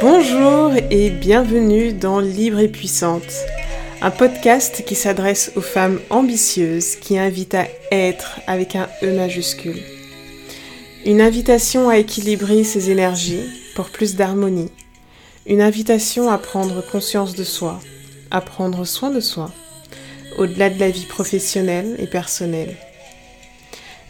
Bonjour 0.00 0.72
et 0.90 1.10
bienvenue 1.10 1.92
dans 1.92 2.20
Libre 2.20 2.58
et 2.58 2.68
Puissante, 2.68 3.22
un 4.02 4.10
podcast 4.10 4.84
qui 4.84 4.94
s'adresse 4.94 5.52
aux 5.56 5.62
femmes 5.62 6.00
ambitieuses 6.10 6.96
qui 6.96 7.18
invitent 7.18 7.54
à 7.54 7.68
être 7.90 8.40
avec 8.46 8.76
un 8.76 8.88
E 9.02 9.16
majuscule. 9.16 9.80
Une 11.06 11.22
invitation 11.22 11.88
à 11.88 11.96
équilibrer 11.96 12.62
ses 12.62 12.90
énergies 12.90 13.44
pour 13.74 13.88
plus 13.88 14.14
d'harmonie. 14.14 14.70
Une 15.46 15.62
invitation 15.62 16.30
à 16.30 16.36
prendre 16.36 16.82
conscience 16.86 17.34
de 17.34 17.44
soi, 17.44 17.80
à 18.30 18.42
prendre 18.42 18.84
soin 18.84 19.10
de 19.10 19.20
soi, 19.20 19.50
au-delà 20.36 20.68
de 20.68 20.78
la 20.78 20.90
vie 20.90 21.06
professionnelle 21.06 21.96
et 21.98 22.06
personnelle. 22.06 22.76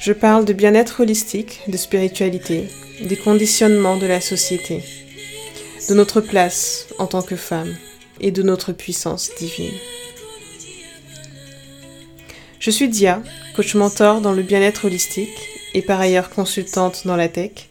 Je 0.01 0.15
parle 0.15 0.47
de 0.47 0.55
bien-être 0.55 1.01
holistique, 1.01 1.61
de 1.69 1.77
spiritualité, 1.77 2.69
des 3.03 3.19
conditionnements 3.19 3.99
de 3.99 4.07
la 4.07 4.23
société 4.23 4.83
de 5.91 5.95
notre 5.95 6.21
place 6.21 6.87
en 6.99 7.07
tant 7.07 7.21
que 7.21 7.37
femme 7.37 7.77
et 8.21 8.31
de 8.31 8.43
notre 8.43 8.73
puissance 8.73 9.31
divine. 9.39 9.75
Je 12.59 12.71
suis 12.71 12.89
Dia, 12.89 13.23
coach 13.57 13.75
mentor 13.75 14.21
dans 14.21 14.33
le 14.33 14.43
bien-être 14.43 14.87
holistique 14.87 15.49
et 15.75 15.83
par 15.83 16.01
ailleurs 16.01 16.30
consultante 16.30 17.07
dans 17.07 17.17
la 17.17 17.29
tech. 17.29 17.69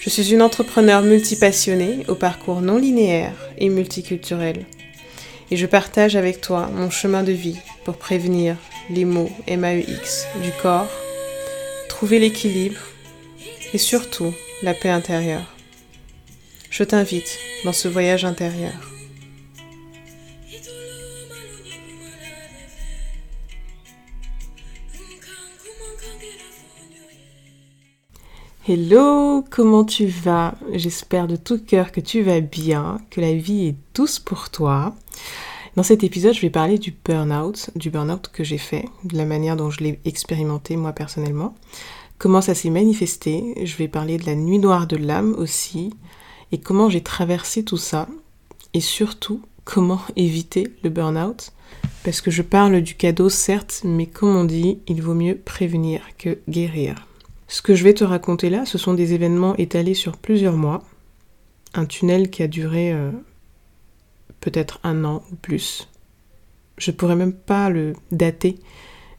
Je 0.00 0.10
suis 0.10 0.32
une 0.32 0.42
entrepreneur 0.42 1.02
multipassionnée 1.02 2.04
au 2.08 2.14
parcours 2.14 2.60
non 2.60 2.78
linéaire 2.78 3.34
et 3.58 3.68
multiculturel. 3.68 4.64
Et 5.50 5.56
je 5.56 5.66
partage 5.66 6.16
avec 6.16 6.40
toi 6.40 6.70
mon 6.72 6.90
chemin 6.90 7.22
de 7.22 7.32
vie 7.32 7.58
pour 7.84 7.96
prévenir 7.96 8.56
les 8.90 9.04
maux 9.04 9.30
MAEX 9.48 10.26
du 10.42 10.50
corps, 10.62 10.88
trouver 11.98 12.20
l'équilibre 12.20 12.78
et 13.74 13.78
surtout 13.78 14.32
la 14.62 14.72
paix 14.72 14.88
intérieure 14.88 15.52
je 16.70 16.84
t'invite 16.84 17.40
dans 17.64 17.72
ce 17.72 17.88
voyage 17.88 18.24
intérieur. 18.24 18.92
Hello, 28.68 29.44
comment 29.50 29.84
tu 29.84 30.06
vas? 30.06 30.54
J'espère 30.74 31.26
de 31.26 31.34
tout 31.34 31.58
cœur 31.58 31.90
que 31.90 32.00
tu 32.00 32.22
vas 32.22 32.38
bien, 32.38 33.00
que 33.10 33.20
la 33.20 33.34
vie 33.34 33.66
est 33.66 33.76
douce 33.96 34.20
pour 34.20 34.50
toi. 34.50 34.94
Dans 35.78 35.84
cet 35.84 36.02
épisode, 36.02 36.34
je 36.34 36.40
vais 36.40 36.50
parler 36.50 36.76
du 36.76 36.92
burn-out, 37.04 37.70
du 37.76 37.88
burn-out 37.90 38.30
que 38.32 38.42
j'ai 38.42 38.58
fait, 38.58 38.86
de 39.04 39.16
la 39.16 39.24
manière 39.24 39.54
dont 39.54 39.70
je 39.70 39.78
l'ai 39.78 40.00
expérimenté 40.04 40.74
moi 40.76 40.92
personnellement, 40.92 41.54
comment 42.18 42.40
ça 42.40 42.56
s'est 42.56 42.68
manifesté. 42.68 43.54
Je 43.64 43.76
vais 43.76 43.86
parler 43.86 44.18
de 44.18 44.26
la 44.26 44.34
nuit 44.34 44.58
noire 44.58 44.88
de 44.88 44.96
l'âme 44.96 45.36
aussi, 45.38 45.94
et 46.50 46.58
comment 46.58 46.90
j'ai 46.90 47.00
traversé 47.00 47.62
tout 47.62 47.76
ça 47.76 48.08
et 48.74 48.80
surtout 48.80 49.40
comment 49.64 50.00
éviter 50.16 50.66
le 50.82 50.90
burn-out. 50.90 51.52
Parce 52.02 52.22
que 52.22 52.32
je 52.32 52.42
parle 52.42 52.80
du 52.80 52.96
cadeau 52.96 53.28
certes, 53.28 53.82
mais 53.84 54.06
comme 54.06 54.34
on 54.34 54.44
dit, 54.44 54.80
il 54.88 55.00
vaut 55.00 55.14
mieux 55.14 55.36
prévenir 55.36 56.00
que 56.18 56.40
guérir. 56.48 57.06
Ce 57.46 57.62
que 57.62 57.76
je 57.76 57.84
vais 57.84 57.94
te 57.94 58.02
raconter 58.02 58.50
là, 58.50 58.66
ce 58.66 58.78
sont 58.78 58.94
des 58.94 59.12
événements 59.12 59.54
étalés 59.58 59.94
sur 59.94 60.16
plusieurs 60.16 60.56
mois. 60.56 60.82
Un 61.74 61.86
tunnel 61.86 62.30
qui 62.30 62.42
a 62.42 62.48
duré 62.48 62.92
euh, 62.92 63.12
peut-être 64.40 64.80
un 64.84 65.04
an 65.04 65.22
ou 65.32 65.36
plus. 65.36 65.88
Je 66.76 66.90
pourrais 66.90 67.16
même 67.16 67.32
pas 67.32 67.70
le 67.70 67.94
dater, 68.12 68.58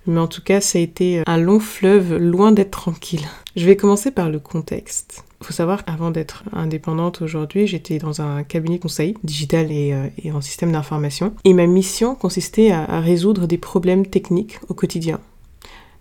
mais 0.06 0.20
en 0.20 0.28
tout 0.28 0.42
cas, 0.42 0.61
ça 0.61 0.80
a 0.80 0.81
été 0.81 1.22
un 1.26 1.38
long 1.38 1.59
fleuve 1.59 2.16
loin 2.17 2.52
d'être 2.52 2.72
tranquille. 2.72 3.26
Je 3.56 3.66
vais 3.66 3.76
commencer 3.76 4.11
par 4.11 4.30
le 4.30 4.39
contexte. 4.39 5.23
Il 5.42 5.45
faut 5.45 5.53
savoir 5.53 5.86
qu'avant 5.86 6.11
d'être 6.11 6.44
indépendante 6.52 7.21
aujourd'hui, 7.21 7.66
j'étais 7.66 7.98
dans 7.98 8.21
un 8.21 8.43
cabinet 8.43 8.80
conseil 8.80 9.16
digital 9.23 9.71
et, 9.71 9.93
euh, 9.93 10.33
en 10.33 10.42
système 10.42 10.71
d'information. 10.71 11.33
Et 11.45 11.54
ma 11.54 11.66
mission 11.66 12.16
consistait 12.16 12.72
à, 12.72 12.99
résoudre 12.99 13.48
des 13.48 13.58
problèmes 13.58 14.05
techniques 14.05 14.60
au 14.67 14.73
quotidien. 14.73 15.20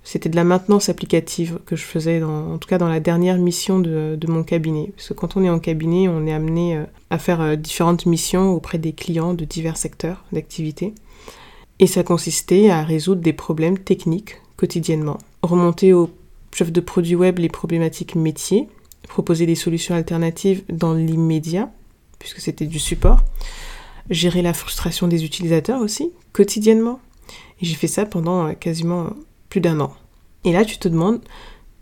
C'était 0.09 0.31
de 0.31 0.37
la 0.37 0.45
maintenance 0.45 0.89
applicative 0.89 1.59
que 1.67 1.77
je 1.77 1.83
faisais, 1.83 2.23
en 2.23 2.57
tout 2.57 2.67
cas 2.67 2.79
dans 2.79 2.89
la 2.89 2.99
dernière 2.99 3.37
mission 3.37 3.79
de, 3.79 4.19
mon 4.27 4.43
cabinet. 4.43 4.91
Parce 4.97 5.09
que 5.09 5.13
quand 5.13 5.37
on 5.37 5.45
est 5.45 5.51
en 5.51 5.59
cabinet, 5.59 6.09
on 6.09 6.27
est 6.27 6.33
amené 6.33 6.79
euh, 6.79 6.85
à 7.11 7.19
faire 7.19 7.43
euh, 7.43 7.57
différentes 7.57 8.07
missions 8.07 8.55
auprès 8.55 8.79
des 8.79 8.95
clients 8.95 9.35
de 9.35 9.45
divers 9.45 9.77
secteurs 9.77 10.25
d'activité. 10.33 10.95
Et 11.79 11.87
ça 11.87 12.05
consistait 12.05 12.71
à 12.71 12.85
résoudre 12.85 13.21
des 13.21 13.35
problèmes 13.35 13.77
techniques 13.77 14.41
quotidiennement. 14.57 15.19
Remonter 15.43 15.93
au 15.93 16.09
chef 16.55 16.73
de 16.73 16.81
produit 16.81 17.15
web 17.15 17.39
les 17.39 17.51
problématiques 17.51 18.15
métiers, 18.15 18.67
proposer 19.09 19.45
des 19.45 19.57
solutions 19.57 19.95
alternatives 19.95 20.65
dans 20.71 20.95
l'immédiat, 20.95 21.71
puisque 22.19 22.41
c'était 22.41 22.65
du 22.65 22.79
support, 22.79 23.25
gérer 24.09 24.41
la 24.41 24.55
frustration 24.55 25.07
des 25.07 25.27
utilisateurs 25.27 25.83
aussi, 25.83 26.13
quotidiennement. 26.33 26.99
Et 27.61 27.67
j'ai 27.67 27.75
fait 27.75 27.89
ça 27.89 28.07
pendant 28.07 28.47
euh, 28.47 28.53
quasiment 28.55 29.11
plus 29.49 29.61
d'un 29.61 29.81
an. 29.81 29.93
Et 30.45 30.53
là, 30.53 30.65
tu 30.65 30.79
te 30.79 30.89
demandes, 30.89 31.21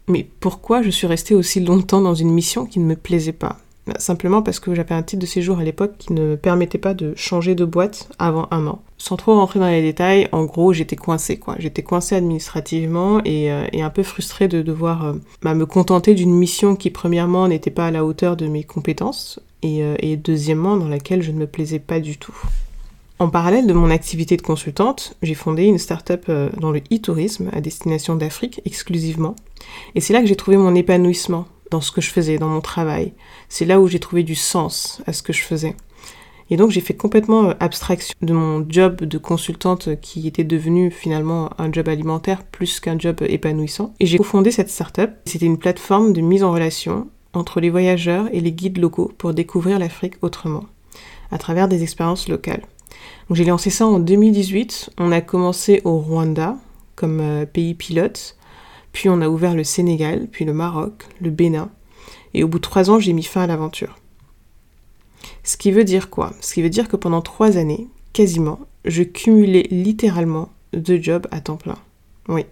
mais 0.08 0.26
pourquoi 0.40 0.82
je 0.82 0.90
suis 0.90 1.06
restée 1.06 1.34
aussi 1.34 1.60
longtemps 1.60 2.00
dans 2.00 2.14
une 2.14 2.30
mission 2.30 2.66
qui 2.66 2.78
ne 2.78 2.84
me 2.86 2.96
plaisait 2.96 3.32
pas? 3.32 3.58
Bah, 3.86 3.94
simplement 3.98 4.42
parce 4.42 4.58
que 4.58 4.74
j'avais 4.74 4.96
un 4.96 5.02
titre 5.04 5.20
de 5.20 5.26
séjour 5.26 5.60
à 5.60 5.64
l'époque 5.64 5.92
qui 5.98 6.12
ne 6.12 6.30
me 6.30 6.36
permettait 6.36 6.78
pas 6.78 6.92
de 6.92 7.14
changer 7.14 7.54
de 7.54 7.64
boîte 7.64 8.08
avant 8.18 8.48
un 8.50 8.66
an. 8.66 8.82
Sans 8.98 9.16
trop 9.16 9.34
rentrer 9.34 9.60
dans 9.60 9.68
les 9.68 9.82
détails, 9.82 10.28
en 10.32 10.44
gros, 10.44 10.72
j'étais 10.72 10.96
coincée, 10.96 11.38
quoi. 11.38 11.54
J'étais 11.60 11.82
coincée 11.84 12.16
administrativement 12.16 13.20
et, 13.24 13.52
euh, 13.52 13.64
un 13.74 13.90
peu 13.90 14.02
frustrée 14.02 14.48
de 14.48 14.62
devoir 14.62 15.04
euh, 15.04 15.12
bah, 15.42 15.54
me 15.54 15.66
contenter 15.66 16.14
d'une 16.14 16.34
mission 16.34 16.74
qui, 16.74 16.90
premièrement, 16.90 17.46
n'était 17.46 17.70
pas 17.70 17.86
à 17.86 17.90
la 17.92 18.04
hauteur 18.04 18.36
de 18.36 18.48
mes 18.48 18.64
compétences 18.64 19.38
et, 19.62 19.84
euh, 19.84 19.94
et 20.00 20.16
deuxièmement, 20.16 20.76
dans 20.76 20.88
laquelle 20.88 21.22
je 21.22 21.30
ne 21.30 21.38
me 21.38 21.46
plaisais 21.46 21.78
pas 21.78 22.00
du 22.00 22.18
tout. 22.18 22.36
En 23.18 23.30
parallèle 23.30 23.66
de 23.66 23.72
mon 23.72 23.90
activité 23.90 24.36
de 24.36 24.42
consultante, 24.42 25.16
j'ai 25.22 25.34
fondé 25.34 25.64
une 25.64 25.78
start-up 25.78 26.30
dans 26.60 26.70
le 26.70 26.80
e-tourisme 26.92 27.48
à 27.52 27.62
destination 27.62 28.14
d'Afrique 28.14 28.60
exclusivement. 28.66 29.34
Et 29.94 30.00
c'est 30.00 30.12
là 30.12 30.20
que 30.20 30.26
j'ai 30.26 30.36
trouvé 30.36 30.58
mon 30.58 30.74
épanouissement 30.74 31.46
dans 31.70 31.80
ce 31.80 31.92
que 31.92 32.00
je 32.00 32.10
faisais, 32.10 32.38
dans 32.38 32.48
mon 32.48 32.60
travail. 32.60 33.12
C'est 33.48 33.64
là 33.64 33.80
où 33.80 33.88
j'ai 33.88 34.00
trouvé 34.00 34.22
du 34.22 34.34
sens 34.34 35.00
à 35.06 35.12
ce 35.12 35.22
que 35.22 35.32
je 35.32 35.42
faisais. 35.42 35.74
Et 36.50 36.56
donc 36.56 36.70
j'ai 36.70 36.80
fait 36.80 36.94
complètement 36.94 37.50
euh, 37.50 37.54
abstraction 37.58 38.14
de 38.22 38.32
mon 38.32 38.64
job 38.68 39.02
de 39.02 39.18
consultante 39.18 40.00
qui 40.00 40.28
était 40.28 40.44
devenu 40.44 40.90
finalement 40.90 41.50
un 41.58 41.72
job 41.72 41.88
alimentaire 41.88 42.44
plus 42.44 42.78
qu'un 42.78 42.98
job 42.98 43.16
épanouissant. 43.22 43.94
Et 43.98 44.06
j'ai 44.06 44.18
cofondé 44.18 44.50
cette 44.52 44.70
startup. 44.70 45.10
C'était 45.24 45.46
une 45.46 45.58
plateforme 45.58 46.12
de 46.12 46.20
mise 46.20 46.44
en 46.44 46.52
relation 46.52 47.08
entre 47.32 47.60
les 47.60 47.70
voyageurs 47.70 48.28
et 48.32 48.40
les 48.40 48.52
guides 48.52 48.78
locaux 48.78 49.12
pour 49.18 49.34
découvrir 49.34 49.78
l'Afrique 49.78 50.14
autrement, 50.22 50.64
à 51.30 51.38
travers 51.38 51.68
des 51.68 51.82
expériences 51.82 52.28
locales. 52.28 52.62
J'ai 53.30 53.44
lancé 53.44 53.70
ça 53.70 53.86
en 53.86 53.98
2018. 53.98 54.90
On 54.98 55.12
a 55.12 55.20
commencé 55.20 55.80
au 55.84 55.98
Rwanda 55.98 56.56
comme 56.94 57.20
euh, 57.20 57.46
pays 57.46 57.74
pilote. 57.74 58.36
Puis 58.92 59.08
on 59.08 59.20
a 59.20 59.28
ouvert 59.28 59.54
le 59.54 59.64
Sénégal, 59.64 60.26
puis 60.30 60.44
le 60.44 60.54
Maroc, 60.54 61.04
le 61.20 61.30
Bénin. 61.30 61.70
Et 62.34 62.42
au 62.42 62.48
bout 62.48 62.58
de 62.58 62.62
trois 62.62 62.90
ans, 62.90 62.98
j'ai 62.98 63.12
mis 63.12 63.22
fin 63.22 63.42
à 63.42 63.46
l'aventure. 63.46 63.98
Ce 65.44 65.56
qui 65.56 65.70
veut 65.70 65.84
dire 65.84 66.08
quoi? 66.08 66.32
Ce 66.40 66.54
qui 66.54 66.62
veut 66.62 66.70
dire 66.70 66.88
que 66.88 66.96
pendant 66.96 67.20
trois 67.20 67.56
années, 67.56 67.88
quasiment, 68.12 68.60
je 68.84 69.02
cumulais 69.02 69.66
littéralement 69.70 70.50
deux 70.72 71.00
jobs 71.00 71.26
à 71.30 71.40
temps 71.40 71.56
plein. 71.56 71.76
Oui. 72.28 72.46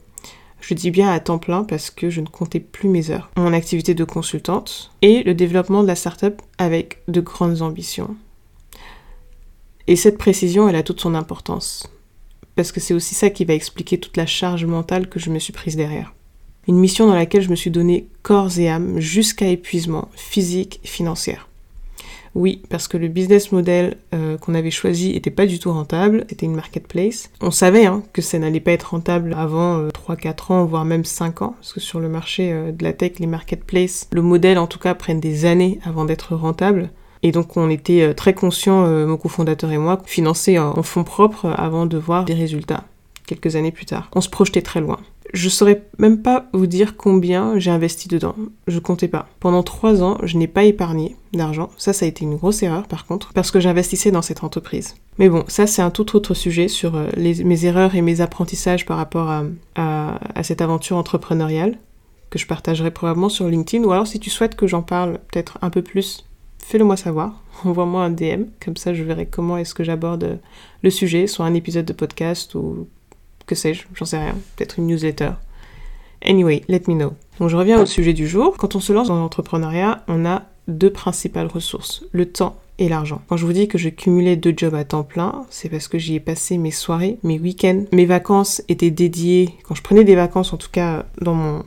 Je 0.60 0.74
dis 0.74 0.90
bien 0.90 1.10
à 1.10 1.20
temps 1.20 1.38
plein 1.38 1.64
parce 1.64 1.90
que 1.90 2.08
je 2.08 2.20
ne 2.20 2.26
comptais 2.26 2.60
plus 2.60 2.88
mes 2.88 3.10
heures. 3.10 3.30
Mon 3.36 3.52
activité 3.52 3.94
de 3.94 4.04
consultante 4.04 4.90
et 5.02 5.22
le 5.22 5.34
développement 5.34 5.82
de 5.82 5.88
la 5.88 5.94
startup 5.94 6.40
avec 6.58 7.02
de 7.08 7.20
grandes 7.20 7.60
ambitions. 7.60 8.16
Et 9.86 9.96
cette 9.96 10.18
précision, 10.18 10.68
elle 10.68 10.76
a 10.76 10.82
toute 10.82 11.00
son 11.00 11.14
importance. 11.14 11.90
Parce 12.56 12.72
que 12.72 12.80
c'est 12.80 12.94
aussi 12.94 13.14
ça 13.14 13.30
qui 13.30 13.44
va 13.44 13.54
expliquer 13.54 13.98
toute 13.98 14.16
la 14.16 14.26
charge 14.26 14.64
mentale 14.64 15.08
que 15.08 15.18
je 15.18 15.30
me 15.30 15.38
suis 15.38 15.52
prise 15.52 15.76
derrière. 15.76 16.14
Une 16.66 16.78
mission 16.78 17.06
dans 17.06 17.14
laquelle 17.14 17.42
je 17.42 17.50
me 17.50 17.56
suis 17.56 17.70
donné 17.70 18.08
corps 18.22 18.58
et 18.58 18.70
âme 18.70 18.98
jusqu'à 18.98 19.48
épuisement 19.48 20.08
physique 20.14 20.80
et 20.82 20.88
financier. 20.88 21.36
Oui, 22.34 22.62
parce 22.68 22.88
que 22.88 22.96
le 22.96 23.08
business 23.08 23.52
model 23.52 23.96
euh, 24.12 24.36
qu'on 24.38 24.54
avait 24.54 24.72
choisi 24.72 25.12
n'était 25.12 25.30
pas 25.30 25.46
du 25.46 25.60
tout 25.60 25.70
rentable, 25.70 26.24
c'était 26.28 26.46
une 26.46 26.56
marketplace. 26.56 27.30
On 27.40 27.52
savait 27.52 27.86
hein, 27.86 28.02
que 28.12 28.22
ça 28.22 28.38
n'allait 28.38 28.60
pas 28.60 28.72
être 28.72 28.90
rentable 28.90 29.34
avant 29.38 29.86
3-4 29.88 30.26
euh, 30.50 30.54
ans, 30.54 30.64
voire 30.64 30.84
même 30.84 31.04
5 31.04 31.42
ans, 31.42 31.54
parce 31.60 31.72
que 31.72 31.80
sur 31.80 32.00
le 32.00 32.08
marché 32.08 32.50
euh, 32.52 32.72
de 32.72 32.82
la 32.82 32.92
tech, 32.92 33.12
les 33.20 33.28
marketplaces, 33.28 34.08
le 34.10 34.22
modèle 34.22 34.58
en 34.58 34.66
tout 34.66 34.80
cas 34.80 34.94
prennent 34.94 35.20
des 35.20 35.44
années 35.44 35.78
avant 35.84 36.04
d'être 36.04 36.34
rentable. 36.34 36.90
Et 37.24 37.32
donc 37.32 37.56
on 37.56 37.70
était 37.70 38.14
très 38.14 38.34
conscients, 38.34 38.86
mon 38.86 39.16
cofondateur 39.16 39.72
et 39.72 39.78
moi, 39.78 40.00
financer 40.04 40.58
en 40.58 40.82
fonds 40.82 41.04
propres 41.04 41.52
avant 41.56 41.86
de 41.86 41.98
voir 41.98 42.24
des 42.24 42.34
résultats 42.34 42.84
quelques 43.26 43.56
années 43.56 43.72
plus 43.72 43.86
tard. 43.86 44.10
On 44.14 44.20
se 44.20 44.28
projetait 44.28 44.62
très 44.62 44.80
loin. 44.80 44.98
Je 45.32 45.48
saurais 45.48 45.82
même 45.98 46.22
pas 46.22 46.46
vous 46.52 46.68
dire 46.68 46.96
combien 46.96 47.58
j'ai 47.58 47.72
investi 47.72 48.06
dedans. 48.06 48.36
Je 48.68 48.78
comptais 48.78 49.08
pas. 49.08 49.26
Pendant 49.40 49.64
trois 49.64 50.00
ans, 50.00 50.16
je 50.22 50.36
n'ai 50.36 50.46
pas 50.46 50.62
épargné 50.62 51.16
d'argent. 51.32 51.70
Ça, 51.76 51.92
ça 51.92 52.04
a 52.04 52.08
été 52.08 52.24
une 52.24 52.36
grosse 52.36 52.62
erreur 52.62 52.86
par 52.86 53.04
contre, 53.04 53.32
parce 53.32 53.50
que 53.50 53.58
j'investissais 53.58 54.12
dans 54.12 54.22
cette 54.22 54.44
entreprise. 54.44 54.94
Mais 55.18 55.28
bon, 55.28 55.44
ça 55.48 55.66
c'est 55.66 55.82
un 55.82 55.90
tout 55.90 56.14
autre 56.14 56.34
sujet 56.34 56.68
sur 56.68 56.94
euh, 56.94 57.08
mes 57.16 57.64
erreurs 57.64 57.96
et 57.96 58.02
mes 58.02 58.20
apprentissages 58.20 58.86
par 58.86 58.96
rapport 58.96 59.28
à, 59.28 59.44
cette 60.42 60.60
aventure 60.60 60.96
entrepreneuriale 60.96 61.78
que 62.30 62.38
je 62.38 62.46
partagerai 62.46 62.90
probablement 62.90 63.28
sur 63.28 63.48
LinkedIn, 63.48 63.84
ou 63.84 63.92
alors 63.92 64.06
si 64.06 64.20
tu 64.20 64.28
souhaites 64.30 64.56
que 64.56 64.66
j'en 64.66 64.82
parle 64.82 65.18
peut-être 65.30 65.58
un 65.62 65.70
peu 65.70 65.82
plus, 65.82 66.26
fais-le 66.64 66.84
moi 66.84 66.96
savoir. 66.96 67.42
Envoie-moi 67.64 68.02
un 68.02 68.10
DM, 68.10 68.44
comme 68.62 68.76
ça 68.76 68.94
je 68.94 69.02
verrai 69.02 69.26
comment 69.26 69.56
est-ce 69.56 69.74
que 69.74 69.84
j'aborde 69.84 70.40
le 70.82 70.90
sujet, 70.90 71.26
soit 71.26 71.46
un 71.46 71.54
épisode 71.54 71.84
de 71.84 71.92
podcast 71.92 72.54
ou 72.54 72.88
que 73.46 73.54
sais-je, 73.54 73.84
j'en 73.94 74.04
sais 74.04 74.18
rien, 74.18 74.36
peut-être 74.56 74.78
une 74.78 74.86
newsletter. 74.86 75.32
Anyway, 76.24 76.62
let 76.68 76.82
me 76.88 76.94
know. 76.94 77.12
Donc 77.38 77.50
je 77.50 77.56
reviens 77.56 77.80
au 77.80 77.86
sujet 77.86 78.14
du 78.14 78.26
jour. 78.26 78.56
Quand 78.56 78.74
on 78.74 78.80
se 78.80 78.92
lance 78.92 79.08
dans 79.08 79.16
l'entrepreneuriat, 79.16 80.04
on 80.08 80.24
a 80.24 80.42
deux 80.68 80.90
principales 80.90 81.48
ressources, 81.48 82.04
le 82.12 82.26
temps 82.26 82.56
et 82.78 82.88
l'argent. 82.88 83.20
Quand 83.28 83.36
je 83.36 83.44
vous 83.44 83.52
dis 83.52 83.68
que 83.68 83.78
je 83.78 83.90
cumulais 83.90 84.36
deux 84.36 84.54
jobs 84.56 84.74
à 84.74 84.84
temps 84.84 85.04
plein, 85.04 85.44
c'est 85.50 85.68
parce 85.68 85.88
que 85.88 85.98
j'y 85.98 86.14
ai 86.14 86.20
passé 86.20 86.56
mes 86.56 86.70
soirées, 86.70 87.18
mes 87.22 87.38
week-ends. 87.38 87.84
Mes 87.92 88.06
vacances 88.06 88.62
étaient 88.68 88.90
dédiées, 88.90 89.54
quand 89.64 89.74
je 89.74 89.82
prenais 89.82 90.04
des 90.04 90.16
vacances 90.16 90.52
en 90.52 90.56
tout 90.56 90.70
cas 90.72 91.04
dans 91.20 91.34
mon 91.34 91.62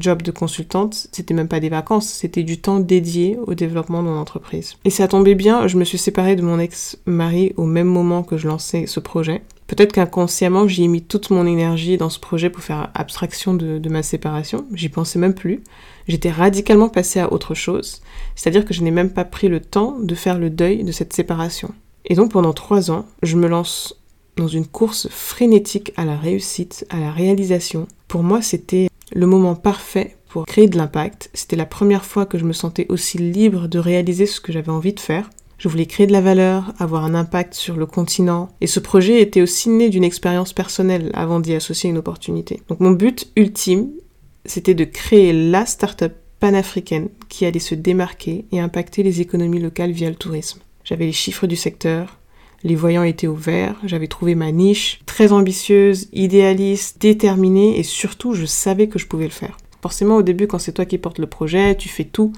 job 0.00 0.22
de 0.22 0.30
consultante, 0.30 1.08
c'était 1.12 1.34
même 1.34 1.48
pas 1.48 1.60
des 1.60 1.68
vacances, 1.68 2.08
c'était 2.08 2.42
du 2.42 2.60
temps 2.60 2.80
dédié 2.80 3.38
au 3.46 3.54
développement 3.54 4.02
de 4.02 4.08
mon 4.08 4.18
entreprise. 4.18 4.76
Et 4.84 4.90
ça 4.90 5.08
tombait 5.08 5.34
bien, 5.34 5.66
je 5.66 5.76
me 5.76 5.84
suis 5.84 5.98
séparée 5.98 6.36
de 6.36 6.42
mon 6.42 6.58
ex-mari 6.58 7.52
au 7.56 7.64
même 7.64 7.88
moment 7.88 8.22
que 8.22 8.36
je 8.36 8.48
lançais 8.48 8.86
ce 8.86 9.00
projet. 9.00 9.42
Peut-être 9.68 9.92
qu'inconsciemment, 9.92 10.66
j'y 10.66 10.84
ai 10.84 10.88
mis 10.88 11.02
toute 11.02 11.28
mon 11.28 11.46
énergie 11.46 11.98
dans 11.98 12.08
ce 12.08 12.18
projet 12.18 12.48
pour 12.48 12.62
faire 12.62 12.90
abstraction 12.94 13.52
de, 13.52 13.88
ma 13.90 14.02
séparation. 14.02 14.66
J'y 14.72 14.88
pensais 14.88 15.18
même 15.18 15.34
plus. 15.34 15.62
J'étais 16.08 16.30
radicalement 16.30 16.88
passée 16.88 17.20
à 17.20 17.32
autre 17.32 17.54
chose. 17.54 18.00
C'est-à-dire 18.34 18.64
que 18.64 18.72
je 18.72 18.82
n'ai 18.82 18.90
même 18.90 19.10
pas 19.10 19.26
pris 19.26 19.48
le 19.48 19.60
temps 19.60 19.98
de 20.00 20.14
faire 20.14 20.38
le 20.38 20.48
deuil 20.48 20.84
de 20.84 20.92
cette 20.92 21.12
séparation. 21.12 21.74
Et 22.06 22.14
donc 22.14 22.32
pendant 22.32 22.54
trois 22.54 22.90
ans, 22.90 23.04
je 23.22 23.36
me 23.36 23.46
lance 23.46 23.94
dans 24.38 24.48
une 24.48 24.66
course 24.66 25.08
frénétique 25.10 25.92
à 25.96 26.06
la 26.06 26.16
réussite, 26.16 26.86
à 26.88 26.98
la 26.98 27.10
réalisation. 27.10 27.86
Pour 28.06 28.22
moi, 28.22 28.40
c'était 28.40 28.88
le 29.12 29.26
moment 29.26 29.54
parfait 29.54 30.16
pour 30.28 30.46
créer 30.46 30.66
de 30.66 30.76
l'impact. 30.76 31.30
C'était 31.34 31.56
la 31.56 31.66
première 31.66 32.04
fois 32.04 32.26
que 32.26 32.38
je 32.38 32.44
me 32.44 32.52
sentais 32.52 32.86
aussi 32.88 33.18
libre 33.18 33.68
de 33.68 33.78
réaliser 33.78 34.26
ce 34.26 34.40
que 34.40 34.52
j'avais 34.52 34.70
envie 34.70 34.92
de 34.92 35.00
faire. 35.00 35.30
Je 35.58 35.68
voulais 35.68 35.86
créer 35.86 36.06
de 36.06 36.12
la 36.12 36.20
valeur, 36.20 36.72
avoir 36.78 37.04
un 37.04 37.14
impact 37.14 37.54
sur 37.54 37.76
le 37.76 37.86
continent. 37.86 38.48
Et 38.60 38.68
ce 38.68 38.78
projet 38.78 39.20
était 39.20 39.42
aussi 39.42 39.68
né 39.70 39.88
d'une 39.88 40.04
expérience 40.04 40.52
personnelle 40.52 41.10
avant 41.14 41.40
d'y 41.40 41.54
associer 41.54 41.90
une 41.90 41.98
opportunité. 41.98 42.62
Donc 42.68 42.78
mon 42.80 42.92
but 42.92 43.28
ultime, 43.34 43.88
c'était 44.44 44.74
de 44.74 44.84
créer 44.84 45.32
la 45.32 45.66
start-up 45.66 46.14
panafricaine 46.38 47.08
qui 47.28 47.44
allait 47.44 47.58
se 47.58 47.74
démarquer 47.74 48.44
et 48.52 48.60
impacter 48.60 49.02
les 49.02 49.20
économies 49.20 49.58
locales 49.58 49.90
via 49.90 50.08
le 50.08 50.14
tourisme. 50.14 50.60
J'avais 50.84 51.06
les 51.06 51.12
chiffres 51.12 51.48
du 51.48 51.56
secteur, 51.56 52.18
les 52.64 52.74
voyants 52.74 53.02
étaient 53.02 53.26
au 53.26 53.34
vert, 53.34 53.76
j'avais 53.84 54.08
trouvé 54.08 54.34
ma 54.34 54.52
niche, 54.52 55.00
très 55.06 55.32
ambitieuse, 55.32 56.08
idéaliste, 56.12 57.00
déterminée 57.00 57.78
et 57.78 57.82
surtout 57.82 58.34
je 58.34 58.46
savais 58.46 58.88
que 58.88 58.98
je 58.98 59.06
pouvais 59.06 59.24
le 59.24 59.30
faire. 59.30 59.56
Forcément 59.80 60.16
au 60.16 60.22
début 60.22 60.46
quand 60.46 60.58
c'est 60.58 60.72
toi 60.72 60.84
qui 60.84 60.98
portes 60.98 61.18
le 61.18 61.26
projet, 61.26 61.76
tu 61.76 61.88
fais 61.88 62.04
tout 62.04 62.32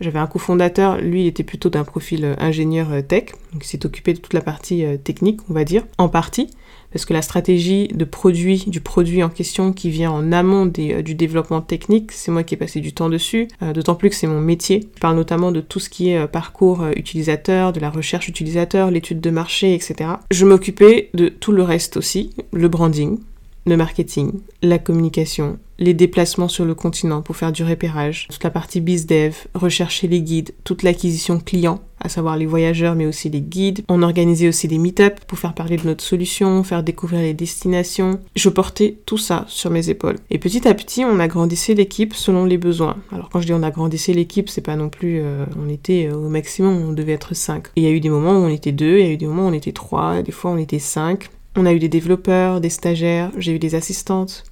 j'avais 0.00 0.18
un 0.18 0.26
cofondateur, 0.26 0.98
lui 1.00 1.22
il 1.22 1.26
était 1.26 1.44
plutôt 1.44 1.70
d'un 1.70 1.84
profil 1.84 2.24
euh, 2.24 2.34
ingénieur 2.38 2.92
euh, 2.92 3.02
tech, 3.02 3.32
donc 3.52 3.64
il 3.64 3.66
s'est 3.66 3.86
occupé 3.86 4.12
de 4.12 4.18
toute 4.18 4.34
la 4.34 4.40
partie 4.40 4.84
euh, 4.84 4.96
technique, 4.96 5.40
on 5.48 5.54
va 5.54 5.64
dire, 5.64 5.84
en 5.98 6.08
partie, 6.08 6.50
parce 6.96 7.04
que 7.04 7.12
la 7.12 7.20
stratégie 7.20 7.88
de 7.88 8.06
produit, 8.06 8.64
du 8.68 8.80
produit 8.80 9.22
en 9.22 9.28
question 9.28 9.74
qui 9.74 9.90
vient 9.90 10.10
en 10.10 10.32
amont 10.32 10.64
du 10.64 11.14
développement 11.14 11.60
technique, 11.60 12.10
c'est 12.10 12.30
moi 12.30 12.42
qui 12.42 12.54
ai 12.54 12.56
passé 12.56 12.80
du 12.80 12.94
temps 12.94 13.10
dessus, 13.10 13.48
d'autant 13.74 13.94
plus 13.96 14.08
que 14.08 14.16
c'est 14.16 14.26
mon 14.26 14.40
métier. 14.40 14.88
Je 14.94 15.00
parle 15.00 15.16
notamment 15.16 15.52
de 15.52 15.60
tout 15.60 15.78
ce 15.78 15.90
qui 15.90 16.08
est 16.08 16.26
parcours 16.26 16.86
utilisateur, 16.96 17.74
de 17.74 17.80
la 17.80 17.90
recherche 17.90 18.28
utilisateur, 18.28 18.90
l'étude 18.90 19.20
de 19.20 19.28
marché, 19.28 19.74
etc. 19.74 20.08
Je 20.30 20.46
m'occupais 20.46 21.10
de 21.12 21.28
tout 21.28 21.52
le 21.52 21.62
reste 21.62 21.98
aussi, 21.98 22.30
le 22.54 22.68
branding, 22.68 23.18
le 23.66 23.76
marketing, 23.76 24.32
la 24.62 24.78
communication, 24.78 25.58
les 25.78 25.92
déplacements 25.92 26.48
sur 26.48 26.64
le 26.64 26.74
continent 26.74 27.20
pour 27.20 27.36
faire 27.36 27.52
du 27.52 27.64
repérage, 27.64 28.28
toute 28.30 28.44
la 28.44 28.50
partie 28.50 28.80
bizdev, 28.80 29.34
rechercher 29.54 30.08
les 30.08 30.22
guides, 30.22 30.54
toute 30.64 30.82
l'acquisition 30.82 31.40
client, 31.40 31.80
à 32.00 32.08
savoir 32.08 32.36
les 32.36 32.46
voyageurs 32.46 32.94
mais 32.94 33.06
aussi 33.06 33.28
les 33.28 33.40
guides. 33.40 33.82
On 33.88 34.02
organisait 34.02 34.48
aussi 34.48 34.68
des 34.68 34.78
meet-ups 34.78 35.24
pour 35.26 35.38
faire 35.38 35.54
parler 35.54 35.76
de 35.76 35.86
notre 35.86 36.04
solution, 36.04 36.62
faire 36.62 36.82
découvrir 36.82 37.20
les 37.20 37.34
destinations. 37.34 38.20
Je 38.36 38.48
portais 38.48 38.98
tout 39.04 39.18
ça 39.18 39.44
sur 39.48 39.70
mes 39.70 39.90
épaules. 39.90 40.16
Et 40.30 40.38
petit 40.38 40.66
à 40.68 40.74
petit, 40.74 41.04
on 41.04 41.18
agrandissait 41.18 41.74
l'équipe 41.74 42.14
selon 42.14 42.44
les 42.44 42.58
besoins. 42.58 42.96
Alors 43.12 43.30
quand 43.30 43.40
je 43.40 43.46
dis 43.46 43.52
on 43.52 43.62
agrandissait 43.62 44.12
l'équipe, 44.12 44.48
c'est 44.48 44.60
pas 44.60 44.76
non 44.76 44.88
plus 44.88 45.20
euh, 45.20 45.44
on 45.58 45.68
était 45.68 46.08
euh, 46.10 46.16
au 46.16 46.28
maximum, 46.28 46.88
on 46.88 46.92
devait 46.92 47.12
être 47.12 47.34
5. 47.34 47.66
Il 47.76 47.82
y 47.82 47.86
a 47.86 47.90
eu 47.90 48.00
des 48.00 48.10
moments 48.10 48.32
où 48.32 48.44
on 48.44 48.48
était 48.48 48.72
deux, 48.72 48.98
il 48.98 49.06
y 49.06 49.08
a 49.08 49.12
eu 49.12 49.16
des 49.16 49.26
moments 49.26 49.46
où 49.46 49.50
on 49.50 49.52
était 49.52 49.72
trois, 49.72 50.22
des 50.22 50.32
fois 50.32 50.52
on 50.52 50.58
était 50.58 50.78
cinq. 50.78 51.30
On 51.56 51.64
a 51.64 51.72
eu 51.72 51.78
des 51.78 51.88
développeurs, 51.88 52.60
des 52.60 52.68
stagiaires, 52.68 53.30
j'ai 53.38 53.52
eu 53.52 53.58
des 53.58 53.74
assistantes. 53.74 54.44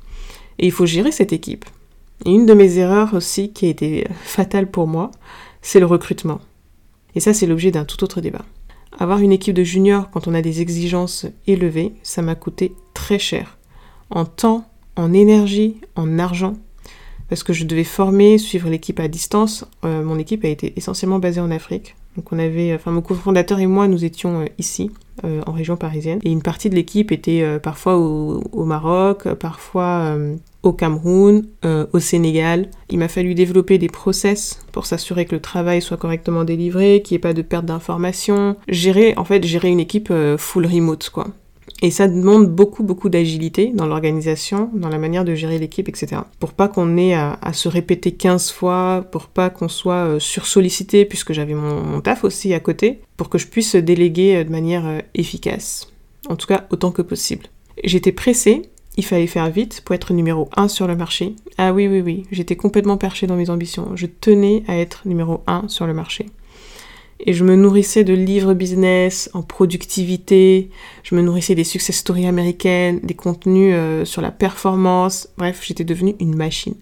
Et 0.58 0.66
il 0.66 0.72
faut 0.72 0.86
gérer 0.86 1.12
cette 1.12 1.34
équipe. 1.34 1.66
Et 2.24 2.30
une 2.30 2.46
de 2.46 2.54
mes 2.54 2.78
erreurs 2.78 3.12
aussi 3.12 3.52
qui 3.52 3.66
a 3.66 3.68
été 3.68 4.06
fatale 4.22 4.70
pour 4.70 4.86
moi, 4.86 5.10
c'est 5.60 5.80
le 5.80 5.86
recrutement. 5.86 6.40
Et 7.14 7.20
ça, 7.20 7.34
c'est 7.34 7.46
l'objet 7.46 7.70
d'un 7.70 7.84
tout 7.84 8.02
autre 8.04 8.22
débat. 8.22 8.44
Avoir 8.98 9.18
une 9.18 9.32
équipe 9.32 9.54
de 9.54 9.64
juniors 9.64 10.10
quand 10.10 10.28
on 10.28 10.34
a 10.34 10.40
des 10.40 10.62
exigences 10.62 11.26
élevées, 11.46 11.92
ça 12.02 12.22
m'a 12.22 12.36
coûté 12.36 12.72
très 12.94 13.18
cher. 13.18 13.58
En 14.08 14.24
temps, 14.24 14.66
en 14.96 15.12
énergie, 15.12 15.76
en 15.96 16.18
argent. 16.18 16.54
Parce 17.28 17.42
que 17.42 17.52
je 17.52 17.64
devais 17.64 17.84
former, 17.84 18.38
suivre 18.38 18.70
l'équipe 18.70 19.00
à 19.00 19.08
distance. 19.08 19.66
Euh, 19.84 20.02
mon 20.02 20.18
équipe 20.18 20.44
a 20.44 20.48
été 20.48 20.72
essentiellement 20.76 21.18
basée 21.18 21.40
en 21.40 21.50
Afrique. 21.50 21.96
Donc 22.16 22.32
on 22.32 22.38
avait, 22.38 22.72
enfin 22.74 22.92
mon 22.92 23.02
cofondateur 23.02 23.58
et 23.58 23.66
moi, 23.66 23.88
nous 23.88 24.04
étions 24.04 24.42
euh, 24.42 24.46
ici, 24.58 24.90
euh, 25.24 25.40
en 25.46 25.52
région 25.52 25.76
parisienne. 25.76 26.20
Et 26.24 26.30
une 26.30 26.42
partie 26.42 26.70
de 26.70 26.74
l'équipe 26.74 27.12
était 27.12 27.42
euh, 27.42 27.58
parfois 27.58 27.96
au, 27.96 28.64
Maroc, 28.64 29.28
parfois 29.34 30.16
au 30.62 30.72
Cameroun, 30.72 31.44
au 31.92 31.98
Sénégal. 31.98 32.70
Il 32.88 32.98
m'a 32.98 33.08
fallu 33.08 33.34
développer 33.34 33.76
des 33.76 33.88
process 33.88 34.60
pour 34.72 34.86
s'assurer 34.86 35.26
que 35.26 35.34
le 35.34 35.40
travail 35.40 35.82
soit 35.82 35.98
correctement 35.98 36.44
délivré, 36.44 37.02
qu'il 37.02 37.14
n'y 37.14 37.16
ait 37.16 37.20
pas 37.20 37.34
de 37.34 37.42
perte 37.42 37.66
d'informations. 37.66 38.56
Gérer, 38.68 39.14
en 39.16 39.24
fait, 39.24 39.44
gérer 39.44 39.68
une 39.68 39.80
équipe 39.80 40.12
full 40.38 40.66
remote, 40.66 41.10
quoi. 41.10 41.26
Et 41.82 41.90
ça 41.90 42.08
demande 42.08 42.48
beaucoup, 42.48 42.82
beaucoup 42.82 43.08
d'agilité 43.08 43.72
dans 43.74 43.86
l'organisation, 43.86 44.70
dans 44.74 44.88
la 44.88 44.98
manière 44.98 45.24
de 45.24 45.34
gérer 45.34 45.58
l'équipe, 45.58 45.88
etc. 45.88 46.22
Pour 46.38 46.52
pas 46.52 46.68
qu'on 46.68 46.96
ait 46.96 47.14
à, 47.14 47.38
se 47.52 47.68
répéter 47.68 48.12
15 48.12 48.52
fois, 48.52 49.04
pour 49.10 49.26
pas 49.26 49.50
qu'on 49.50 49.68
soit 49.68 50.06
euh, 50.06 50.18
sursollicité, 50.18 51.04
puisque 51.04 51.32
j'avais 51.32 51.54
mon, 51.54 52.00
taf 52.00 52.24
aussi 52.24 52.54
à 52.54 52.60
côté, 52.60 53.00
pour 53.16 53.28
que 53.28 53.38
je 53.38 53.46
puisse 53.46 53.76
déléguer 53.76 54.36
euh, 54.36 54.44
de 54.44 54.50
manière 54.50 54.86
euh, 54.86 55.00
efficace. 55.14 55.92
En 56.28 56.36
tout 56.36 56.46
cas, 56.46 56.66
autant 56.70 56.90
que 56.90 57.02
possible. 57.02 57.46
J'étais 57.82 58.12
pressée, 58.12 58.62
il 58.96 59.04
fallait 59.04 59.26
faire 59.26 59.50
vite 59.50 59.82
pour 59.84 59.94
être 59.94 60.12
numéro 60.12 60.48
1 60.56 60.68
sur 60.68 60.86
le 60.86 60.96
marché. 60.96 61.34
Ah 61.58 61.72
oui, 61.72 61.88
oui, 61.88 62.00
oui, 62.00 62.24
j'étais 62.30 62.56
complètement 62.56 62.96
perchée 62.96 63.26
dans 63.26 63.36
mes 63.36 63.50
ambitions. 63.50 63.90
Je 63.94 64.06
tenais 64.06 64.62
à 64.68 64.78
être 64.78 65.02
numéro 65.06 65.42
1 65.46 65.68
sur 65.68 65.86
le 65.86 65.92
marché 65.92 66.26
et 67.20 67.32
je 67.32 67.44
me 67.44 67.56
nourrissais 67.56 68.04
de 68.04 68.12
livres 68.12 68.54
business 68.54 69.30
en 69.34 69.42
productivité, 69.42 70.70
je 71.02 71.14
me 71.14 71.22
nourrissais 71.22 71.54
des 71.54 71.64
success 71.64 71.96
stories 71.96 72.26
américaines, 72.26 73.00
des 73.02 73.14
contenus 73.14 73.72
euh, 73.74 74.04
sur 74.04 74.22
la 74.22 74.30
performance, 74.30 75.28
bref, 75.38 75.62
j'étais 75.64 75.84
devenue 75.84 76.16
une 76.20 76.36
machine. 76.36 76.74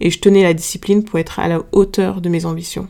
Et 0.00 0.10
je 0.10 0.20
tenais 0.20 0.42
la 0.42 0.54
discipline 0.54 1.04
pour 1.04 1.18
être 1.18 1.38
à 1.40 1.48
la 1.48 1.62
hauteur 1.72 2.20
de 2.20 2.28
mes 2.28 2.46
ambitions. 2.46 2.88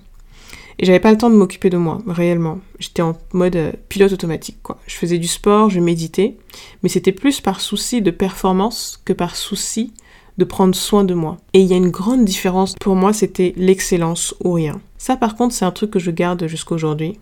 Et 0.79 0.87
j'avais 0.87 1.01
pas 1.01 1.11
le 1.11 1.19
temps 1.19 1.31
de 1.31 1.37
m'occuper 1.37 1.69
de 1.69 1.77
moi, 1.77 1.99
réellement. 2.07 2.59
J'étais 2.79 3.03
en 3.03 3.17
mode 3.33 3.57
euh, 3.57 3.73
pilote 3.89 4.13
automatique. 4.13 4.57
Je 4.87 4.95
faisais 4.95 5.19
du 5.19 5.29
sport, 5.29 5.71
je 5.71 5.81
méditais, 5.81 6.37
mais 6.83 6.89
c'était 6.89 7.13
plus 7.13 7.41
par 7.41 7.61
souci 7.61 8.01
de 8.03 8.11
performance 8.11 9.01
que 9.05 9.13
par 9.13 9.37
souci 9.37 9.93
de 10.41 10.45
prendre 10.45 10.75
soin 10.75 11.05
de 11.05 11.13
moi. 11.13 11.37
Et 11.53 11.61
il 11.61 11.67
y 11.67 11.75
a 11.75 11.77
une 11.77 11.91
grande 11.91 12.25
différence. 12.25 12.75
Pour 12.81 12.97
moi, 12.97 13.13
c'était 13.13 13.53
l'excellence 13.57 14.35
ou 14.43 14.53
rien. 14.53 14.81
Ça, 14.97 15.17
par 15.17 15.37
contre, 15.37 15.55
c'est 15.55 15.67
un 15.67 15.71
truc 15.71 15.91
que 15.91 15.99
je 15.99 16.11
garde 16.11 16.47
jusqu'à 16.47 16.75
aujourd'hui. 16.75 17.19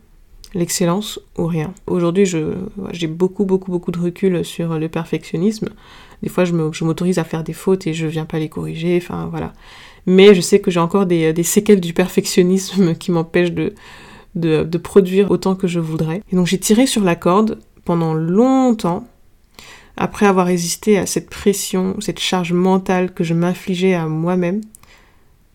L'excellence 0.54 1.20
ou 1.36 1.46
rien. 1.46 1.74
Aujourd'hui, 1.88 2.24
j'ai 2.24 3.06
beaucoup, 3.08 3.44
beaucoup, 3.44 3.72
beaucoup 3.72 3.90
de 3.90 3.98
recul 3.98 4.44
sur 4.44 4.78
le 4.78 4.88
perfectionnisme. 4.88 5.70
Des 6.22 6.28
fois, 6.28 6.44
je 6.44 6.54
m'autorise 6.84 7.18
à 7.18 7.24
faire 7.24 7.42
des 7.42 7.52
fautes 7.52 7.88
et 7.88 7.92
je 7.92 8.06
viens 8.06 8.24
pas 8.24 8.38
les 8.38 8.48
corriger. 8.48 8.98
Enfin, 9.02 9.26
voilà. 9.28 9.52
Mais 10.06 10.32
je 10.32 10.40
sais 10.40 10.60
que 10.60 10.70
j'ai 10.70 10.80
encore 10.80 11.04
des, 11.04 11.32
des, 11.32 11.42
séquelles 11.42 11.80
du 11.80 11.92
perfectionnisme 11.92 12.94
qui 12.94 13.10
m'empêchent 13.10 13.52
de, 13.52 13.74
de, 14.36 14.62
de 14.62 14.78
produire 14.78 15.30
autant 15.32 15.56
que 15.56 15.66
je 15.66 15.80
voudrais. 15.80 16.22
Et 16.32 16.36
donc, 16.36 16.46
j'ai 16.46 16.58
tiré 16.58 16.86
sur 16.86 17.02
la 17.02 17.16
corde 17.16 17.58
pendant 17.84 18.14
longtemps 18.14 19.08
après 19.98 20.26
avoir 20.26 20.46
résisté 20.46 20.96
à 20.96 21.06
cette 21.06 21.28
pression, 21.28 21.96
cette 22.00 22.20
charge 22.20 22.52
mentale 22.52 23.12
que 23.12 23.24
je 23.24 23.34
m'infligeais 23.34 23.94
à 23.94 24.06
moi-même, 24.06 24.60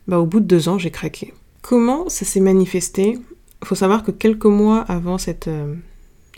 bah 0.08 0.20
au 0.20 0.26
bout 0.26 0.42
de 0.42 0.46
deux 0.46 0.68
ans, 0.68 0.78
j'ai 0.78 0.92
craqué. 0.92 1.34
Comment 1.62 2.10
ça 2.10 2.26
s'est 2.26 2.42
manifesté? 2.42 3.18
Il 3.62 3.68
faut 3.68 3.76
savoir 3.76 4.04
que 4.04 4.12
quelques 4.12 4.46
mois 4.46 4.82
avant 4.82 5.18
cette, 5.18 5.48
euh, 5.48 5.74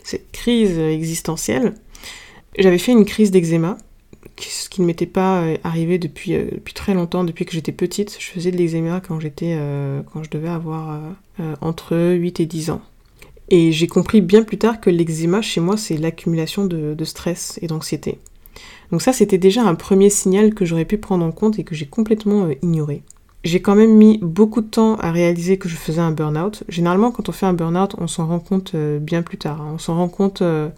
cette 0.04 0.30
crise 0.30 0.78
existentielle, 0.78 1.74
j'avais 2.56 2.78
fait 2.78 2.92
une 2.92 3.04
crise 3.04 3.32
d'eczéma, 3.32 3.76
ce 4.38 4.68
qui 4.68 4.82
ne 4.82 4.86
m'était 4.86 5.06
pas 5.06 5.42
euh, 5.42 5.56
arrivé 5.64 5.98
depuis, 5.98 6.34
euh, 6.34 6.46
depuis 6.52 6.74
très 6.74 6.94
longtemps, 6.94 7.24
depuis 7.24 7.44
que 7.44 7.52
j'étais 7.52 7.72
petite. 7.72 8.16
Je 8.20 8.26
faisais 8.26 8.52
de 8.52 8.56
l'eczéma 8.56 9.00
quand 9.00 9.18
quand 9.18 10.22
je 10.22 10.30
devais 10.30 10.48
avoir 10.48 11.00
entre 11.60 11.96
8 11.96 12.38
et 12.38 12.46
10 12.46 12.70
ans. 12.70 12.82
Et 13.48 13.72
j'ai 13.72 13.86
compris 13.86 14.20
bien 14.20 14.42
plus 14.42 14.58
tard 14.58 14.80
que 14.80 14.90
l'eczéma 14.90 15.40
chez 15.40 15.60
moi, 15.60 15.76
c'est 15.76 15.96
l'accumulation 15.96 16.66
de, 16.66 17.04
stress 17.04 17.58
et 17.62 17.66
d'anxiété. 17.66 18.18
Donc 18.90 19.02
ça, 19.02 19.12
c'était 19.12 19.38
déjà 19.38 19.62
un 19.62 19.74
premier 19.74 20.10
signal 20.10 20.54
que 20.54 20.64
j'aurais 20.64 20.84
pu 20.84 20.98
prendre 20.98 21.24
en 21.24 21.32
compte 21.32 21.58
et 21.58 21.64
que 21.64 21.74
j'ai 21.74 21.86
complètement 21.86 22.44
euh, 22.44 22.54
ignoré. 22.62 23.02
j'ai 23.44 23.60
quand 23.60 23.74
même 23.74 23.94
mis 23.94 24.18
beaucoup 24.22 24.60
de 24.60 24.66
temps 24.66 24.96
à 24.96 25.12
réaliser 25.12 25.58
que 25.58 25.68
je 25.68 25.76
faisais 25.76 26.00
un 26.00 26.10
burn-out. 26.10 26.64
Généralement, 26.68 27.10
quand 27.10 27.28
on 27.28 27.32
fait 27.32 27.46
un 27.46 27.52
burn-out, 27.52 27.94
on 27.98 28.06
s'en 28.06 28.26
rend 28.26 28.40
compte 28.40 28.72
euh, 28.74 28.98
bien 28.98 29.22
plus 29.22 29.38
tard. 29.38 29.60
Hein. 29.60 29.72
On 29.74 29.78
s'en 29.78 29.96
rend 29.96 30.08
compte, 30.08 30.42
euh, 30.42 30.68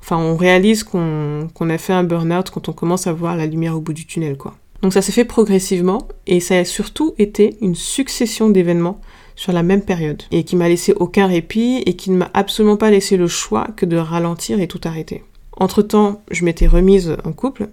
enfin, 0.00 0.16
on 0.16 0.36
réalise 0.36 0.82
qu'on 0.82 1.48
a 1.60 1.78
fait 1.78 1.92
un 1.92 2.04
burn-out 2.04 2.50
quand 2.50 2.68
on 2.68 2.72
commence 2.72 3.06
à 3.06 3.12
voir 3.12 3.36
la 3.36 3.46
lumière 3.46 3.76
au 3.76 3.80
bout 3.80 3.92
du 3.92 4.06
tunnel, 4.06 4.36
quoi. 4.36 4.54
Donc 4.82 4.92
ça 4.92 5.00
s'est 5.00 5.12
fait 5.12 5.24
progressivement 5.24 6.08
et 6.26 6.40
ça 6.40 6.58
a 6.58 6.64
surtout 6.64 7.14
été 7.16 7.56
une 7.62 7.74
succession 7.74 8.50
d'événements 8.50 9.00
sur 9.36 9.52
la 9.52 9.62
même 9.62 9.82
période 9.82 10.22
et 10.30 10.44
qui 10.44 10.56
m'a 10.56 10.68
laissé 10.68 10.92
aucun 10.94 11.26
répit 11.26 11.82
et 11.86 11.94
qui 11.96 12.10
ne 12.10 12.16
m'a 12.16 12.30
absolument 12.34 12.76
pas 12.76 12.90
laissé 12.90 13.16
le 13.16 13.26
choix 13.26 13.68
que 13.76 13.86
de 13.86 13.96
ralentir 13.96 14.60
et 14.60 14.68
tout 14.68 14.80
arrêter. 14.84 15.24
Entre-temps, 15.56 16.22
je 16.30 16.44
m'étais 16.44 16.66
remise 16.66 17.16
en 17.24 17.32
couple. 17.32 17.68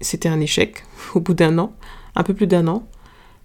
C'était 0.00 0.28
un 0.28 0.40
échec 0.40 0.84
au 1.14 1.20
bout 1.20 1.34
d'un 1.34 1.58
an, 1.58 1.72
un 2.14 2.22
peu 2.22 2.34
plus 2.34 2.46
d'un 2.46 2.66
an 2.66 2.86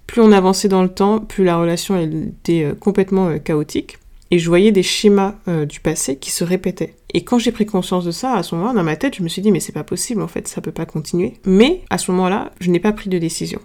plus 0.10 0.22
on 0.24 0.32
avançait 0.32 0.70
dans 0.70 0.82
le 0.82 0.90
temps, 0.90 1.20
plus 1.20 1.44
la 1.44 1.58
relation 1.58 1.96
était 2.02 2.64
euh, 2.64 2.74
complètement 2.74 3.28
euh, 3.28 3.38
chaotique. 3.38 4.00
Et 4.32 4.40
je 4.40 4.48
voyais 4.48 4.72
des 4.72 4.82
schémas 4.82 5.36
euh, 5.48 5.68
du 5.68 5.80
passé 5.80 6.18
qui 6.18 6.32
se 6.32 6.44
répétaient. 6.44 6.96
Et 7.14 7.24
quand 7.24 7.38
j'ai 7.38 7.52
pris 7.52 7.68
conscience 7.68 8.06
de 8.06 8.12
ça, 8.12 8.34
à 8.34 8.42
ce 8.42 8.56
moment-là, 8.56 8.74
dans 8.74 8.84
ma 8.84 8.96
tête, 8.96 9.16
je 9.16 9.22
me 9.22 9.28
suis 9.28 9.44
dit, 9.44 9.52
mais 9.52 9.60
c'est 9.60 9.72
pas 9.72 9.84
possible, 9.84 10.24
en 10.24 10.28
fait, 10.28 10.48
ça 10.48 10.62
peut 10.62 10.72
pas 10.72 10.88
continuer. 10.88 11.34
Mais 11.46 11.84
à 11.92 12.00
ce 12.00 12.10
moment-là, 12.12 12.52
je 12.60 12.72
n'ai 12.72 12.80
pas 12.80 12.92
pris 12.92 13.12
de 13.12 13.20
décision. 13.20 13.60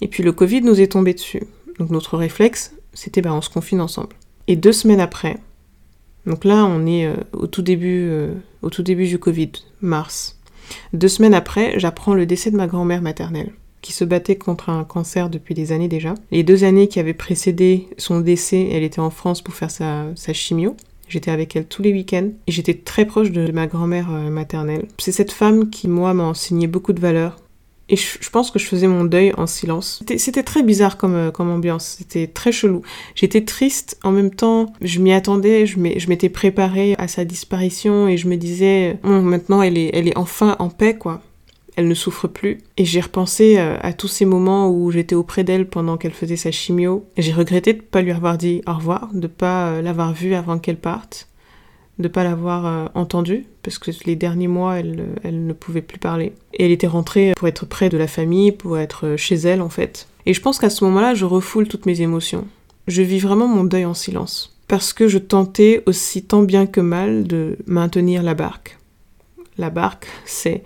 Et 0.00 0.08
puis 0.08 0.24
le 0.24 0.32
Covid 0.32 0.62
nous 0.62 0.80
est 0.80 0.88
tombé 0.88 1.14
dessus. 1.14 1.44
Donc 1.78 1.90
notre 1.90 2.16
réflexe, 2.16 2.74
c'était, 2.96 3.22
bah, 3.22 3.32
on 3.32 3.40
se 3.40 3.50
confine 3.50 3.80
ensemble. 3.80 4.16
Et 4.48 4.56
deux 4.56 4.72
semaines 4.72 5.00
après, 5.00 5.36
donc 6.26 6.44
là, 6.44 6.64
on 6.64 6.86
est 6.86 7.08
au, 7.32 7.46
tout 7.46 7.62
début, 7.62 8.10
au 8.62 8.70
tout 8.70 8.82
début 8.82 9.06
du 9.06 9.18
Covid, 9.18 9.52
mars. 9.80 10.40
Deux 10.92 11.08
semaines 11.08 11.34
après, 11.34 11.78
j'apprends 11.78 12.14
le 12.14 12.26
décès 12.26 12.50
de 12.50 12.56
ma 12.56 12.66
grand-mère 12.66 13.02
maternelle 13.02 13.52
qui 13.86 13.92
se 13.92 14.04
battait 14.04 14.36
contre 14.36 14.68
un 14.68 14.82
cancer 14.82 15.30
depuis 15.30 15.54
des 15.54 15.70
années 15.70 15.86
déjà. 15.86 16.14
Les 16.32 16.42
deux 16.42 16.64
années 16.64 16.88
qui 16.88 16.98
avaient 16.98 17.14
précédé 17.14 17.86
son 17.98 18.20
décès, 18.20 18.68
elle 18.72 18.82
était 18.82 18.98
en 18.98 19.10
France 19.10 19.42
pour 19.42 19.54
faire 19.54 19.70
sa, 19.70 20.12
chimio. 20.32 20.76
J'étais 21.08 21.30
avec 21.30 21.54
elle 21.54 21.66
tous 21.66 21.82
les 21.82 21.92
week-ends 21.92 22.30
et 22.48 22.52
j'étais 22.52 22.74
très 22.74 23.04
proche 23.04 23.30
de 23.30 23.52
ma 23.52 23.68
grand-mère 23.68 24.08
euh, 24.10 24.28
maternelle. 24.28 24.88
C'est 24.98 25.12
cette 25.12 25.30
femme 25.30 25.70
qui, 25.70 25.86
moi, 25.86 26.14
m'a 26.14 26.24
enseigné 26.24 26.66
beaucoup 26.66 26.92
de 26.92 27.00
valeurs. 27.00 27.36
Et 27.88 27.96
je, 27.96 28.30
pense 28.30 28.50
que 28.50 28.58
je 28.58 28.66
faisais 28.66 28.88
mon 28.88 29.04
deuil 29.04 29.32
en 29.36 29.46
silence. 29.46 30.02
C'était 30.18 30.42
très 30.42 30.62
bizarre 30.64 30.96
comme, 30.96 31.14
euh, 31.14 31.30
comme 31.30 31.50
ambiance, 31.50 31.96
c'était 31.98 32.26
très 32.26 32.50
chelou. 32.50 32.82
J'étais 33.14 33.44
triste, 33.44 33.98
en 34.02 34.10
même 34.10 34.34
temps, 34.34 34.72
je 34.80 34.98
m'y 34.98 35.12
attendais, 35.12 35.66
je 35.66 35.78
m'étais 35.78 36.28
préparée 36.28 36.96
à 36.98 37.06
sa 37.06 37.24
disparition 37.24 38.08
et 38.08 38.16
je 38.16 38.26
me 38.26 38.36
disais, 38.36 38.98
bon, 39.04 39.22
maintenant 39.22 39.62
elle 39.62 39.78
est, 39.78 39.90
elle 39.94 40.08
est 40.08 40.18
enfin 40.18 40.56
en 40.58 40.68
paix, 40.68 40.96
quoi 40.96 41.22
elle 41.76 41.88
ne 41.88 41.94
souffre 41.94 42.26
plus. 42.26 42.58
Et 42.78 42.84
j'ai 42.84 43.00
repensé 43.00 43.58
euh, 43.58 43.76
à 43.82 43.92
tous 43.92 44.08
ces 44.08 44.24
moments 44.24 44.70
où 44.70 44.90
j'étais 44.90 45.14
auprès 45.14 45.44
d'elle 45.44 45.68
pendant 45.68 45.96
qu'elle 45.96 46.12
faisait 46.12 46.36
sa 46.36 46.50
chimio. 46.50 47.06
J'ai 47.16 47.32
regretté 47.32 47.74
de 47.74 47.78
ne 47.78 47.82
pas 47.82 48.02
lui 48.02 48.10
avoir 48.12 48.38
dit 48.38 48.62
au 48.66 48.72
revoir, 48.72 49.10
de 49.12 49.20
ne 49.20 49.26
pas 49.26 49.68
euh, 49.68 49.82
l'avoir 49.82 50.12
vue 50.12 50.34
avant 50.34 50.58
qu'elle 50.58 50.78
parte, 50.78 51.28
de 51.98 52.04
ne 52.04 52.08
pas 52.08 52.24
l'avoir 52.24 52.66
euh, 52.66 52.86
entendue, 52.94 53.46
parce 53.62 53.78
que 53.78 53.90
les 54.04 54.16
derniers 54.16 54.48
mois, 54.48 54.78
elle, 54.78 55.06
elle 55.22 55.46
ne 55.46 55.52
pouvait 55.52 55.82
plus 55.82 55.98
parler. 55.98 56.32
Et 56.54 56.66
elle 56.66 56.72
était 56.72 56.86
rentrée 56.86 57.32
pour 57.36 57.48
être 57.48 57.66
près 57.66 57.88
de 57.88 57.96
la 57.96 58.06
famille, 58.06 58.52
pour 58.52 58.78
être 58.78 59.16
chez 59.16 59.36
elle 59.36 59.62
en 59.62 59.68
fait. 59.70 60.06
Et 60.26 60.34
je 60.34 60.40
pense 60.40 60.58
qu'à 60.58 60.70
ce 60.70 60.84
moment-là, 60.84 61.14
je 61.14 61.24
refoule 61.24 61.68
toutes 61.68 61.86
mes 61.86 62.00
émotions. 62.00 62.46
Je 62.88 63.02
vis 63.02 63.18
vraiment 63.18 63.48
mon 63.48 63.64
deuil 63.64 63.84
en 63.84 63.94
silence. 63.94 64.56
Parce 64.68 64.92
que 64.92 65.06
je 65.06 65.18
tentais 65.18 65.82
aussi 65.86 66.24
tant 66.24 66.42
bien 66.42 66.66
que 66.66 66.80
mal 66.80 67.24
de 67.24 67.56
maintenir 67.66 68.22
la 68.22 68.34
barque. 68.34 68.78
La 69.58 69.70
barque, 69.70 70.06
c'est 70.24 70.64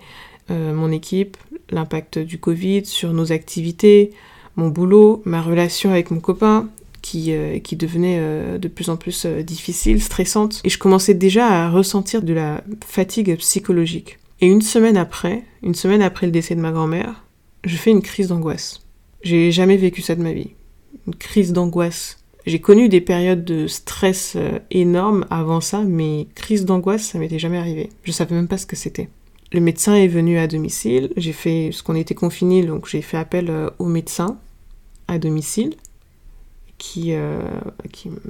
euh, 0.49 0.73
mon 0.73 0.91
équipe, 0.91 1.37
l'impact 1.69 2.17
du 2.17 2.39
Covid 2.39 2.85
sur 2.85 3.13
nos 3.13 3.31
activités, 3.31 4.11
mon 4.55 4.69
boulot, 4.69 5.21
ma 5.25 5.41
relation 5.41 5.91
avec 5.91 6.11
mon 6.11 6.19
copain, 6.19 6.67
qui, 7.01 7.33
euh, 7.33 7.59
qui 7.59 7.75
devenait 7.75 8.17
euh, 8.19 8.57
de 8.57 8.67
plus 8.67 8.89
en 8.89 8.97
plus 8.97 9.25
difficile, 9.25 10.01
stressante. 10.01 10.61
Et 10.63 10.69
je 10.69 10.77
commençais 10.77 11.13
déjà 11.13 11.47
à 11.47 11.69
ressentir 11.69 12.21
de 12.21 12.33
la 12.33 12.63
fatigue 12.85 13.35
psychologique. 13.37 14.19
Et 14.39 14.47
une 14.47 14.61
semaine 14.61 14.97
après, 14.97 15.43
une 15.63 15.75
semaine 15.75 16.01
après 16.01 16.25
le 16.25 16.31
décès 16.31 16.55
de 16.55 16.61
ma 16.61 16.71
grand-mère, 16.71 17.25
je 17.63 17.75
fais 17.75 17.91
une 17.91 18.01
crise 18.01 18.27
d'angoisse. 18.27 18.81
J'ai 19.23 19.51
jamais 19.51 19.77
vécu 19.77 20.01
ça 20.01 20.15
de 20.15 20.23
ma 20.23 20.33
vie. 20.33 20.51
Une 21.07 21.15
crise 21.15 21.53
d'angoisse. 21.53 22.17
J'ai 22.47 22.59
connu 22.59 22.89
des 22.89 23.01
périodes 23.01 23.45
de 23.45 23.67
stress 23.67 24.35
énormes 24.71 25.27
avant 25.29 25.61
ça, 25.61 25.83
mais 25.83 26.27
crise 26.33 26.65
d'angoisse, 26.65 27.03
ça 27.03 27.19
m'était 27.19 27.37
jamais 27.37 27.59
arrivé. 27.59 27.89
Je 28.03 28.11
savais 28.11 28.33
même 28.33 28.47
pas 28.47 28.57
ce 28.57 28.65
que 28.65 28.75
c'était. 28.75 29.09
Le 29.53 29.59
médecin 29.59 29.95
est 29.95 30.07
venu 30.07 30.37
à 30.37 30.47
domicile. 30.47 31.11
J'ai 31.17 31.33
fait 31.33 31.71
ce 31.73 31.83
qu'on 31.83 31.95
était 31.95 32.15
confiné, 32.15 32.63
donc 32.63 32.87
j'ai 32.87 33.01
fait 33.01 33.17
appel 33.17 33.49
euh, 33.49 33.69
au 33.79 33.85
médecin 33.85 34.37
à 35.07 35.19
domicile 35.19 35.75
qui, 36.81 37.13
euh, 37.13 37.39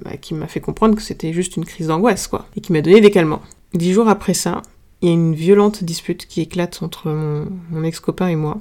bah, 0.03 0.17
qui, 0.17 0.33
m'a 0.33 0.47
fait 0.47 0.59
comprendre 0.59 0.95
que 0.95 1.01
c'était 1.01 1.31
juste 1.31 1.55
une 1.55 1.63
crise 1.63 1.87
d'angoisse, 1.87 2.27
quoi, 2.27 2.47
et 2.57 2.61
qui 2.61 2.73
m'a 2.73 2.81
donné 2.81 2.99
des 2.99 3.09
calmants. 3.09 3.41
Dix 3.73 3.93
jours 3.93 4.09
après 4.09 4.33
ça, 4.33 4.61
il 5.01 5.07
y 5.07 5.11
a 5.11 5.13
une 5.13 5.33
violente 5.33 5.85
dispute 5.85 6.27
qui 6.27 6.41
éclate 6.41 6.83
entre 6.83 7.09
mon, 7.09 7.83
ex-copain 7.85 8.27
et 8.27 8.35
moi. 8.35 8.59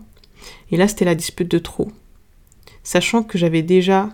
Et 0.71 0.77
là, 0.77 0.87
c'était 0.87 1.05
la 1.05 1.17
dispute 1.17 1.51
de 1.51 1.59
trop. 1.59 1.91
Sachant 2.85 3.25
que 3.25 3.37
j'avais 3.37 3.63
déjà 3.63 4.11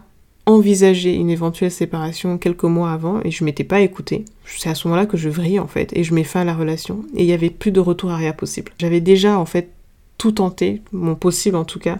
envisager 0.46 1.14
une 1.14 1.28
éventuelle 1.28 1.70
séparation 1.70 2.38
quelques 2.38 2.64
mois 2.64 2.90
avant 2.90 3.20
et 3.22 3.30
je 3.30 3.44
m'étais 3.44 3.64
pas 3.64 3.80
écoutée. 3.80 4.24
C'est 4.46 4.70
à 4.70 4.74
ce 4.74 4.88
moment-là 4.88 5.04
que 5.04 5.18
je 5.18 5.28
vrille 5.28 5.60
en 5.60 5.66
fait 5.66 5.94
et 5.94 6.04
je 6.04 6.14
mets 6.14 6.24
fin 6.24 6.40
à 6.40 6.44
la 6.44 6.54
relation 6.54 7.04
et 7.14 7.24
il 7.24 7.28
y 7.28 7.32
avait 7.32 7.50
plus 7.50 7.72
de 7.72 7.80
retour 7.80 8.12
arrière 8.12 8.36
possible. 8.36 8.72
J'avais 8.78 9.00
déjà 9.00 9.38
en 9.38 9.44
fait 9.44 9.72
tout 10.18 10.32
tenté, 10.32 10.82
mon 10.92 11.16
possible 11.16 11.56
en 11.56 11.64
tout 11.64 11.80
cas, 11.80 11.98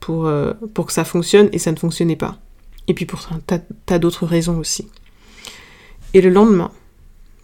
pour, 0.00 0.26
euh, 0.26 0.52
pour 0.74 0.86
que 0.86 0.92
ça 0.92 1.04
fonctionne 1.04 1.48
et 1.52 1.58
ça 1.58 1.72
ne 1.72 1.76
fonctionnait 1.76 2.16
pas. 2.16 2.38
Et 2.88 2.94
puis 2.94 3.06
pour 3.06 3.20
un 3.30 3.40
tas, 3.86 3.98
d'autres 3.98 4.26
raisons 4.26 4.58
aussi. 4.58 4.88
Et 6.14 6.20
le 6.20 6.30
lendemain, 6.30 6.70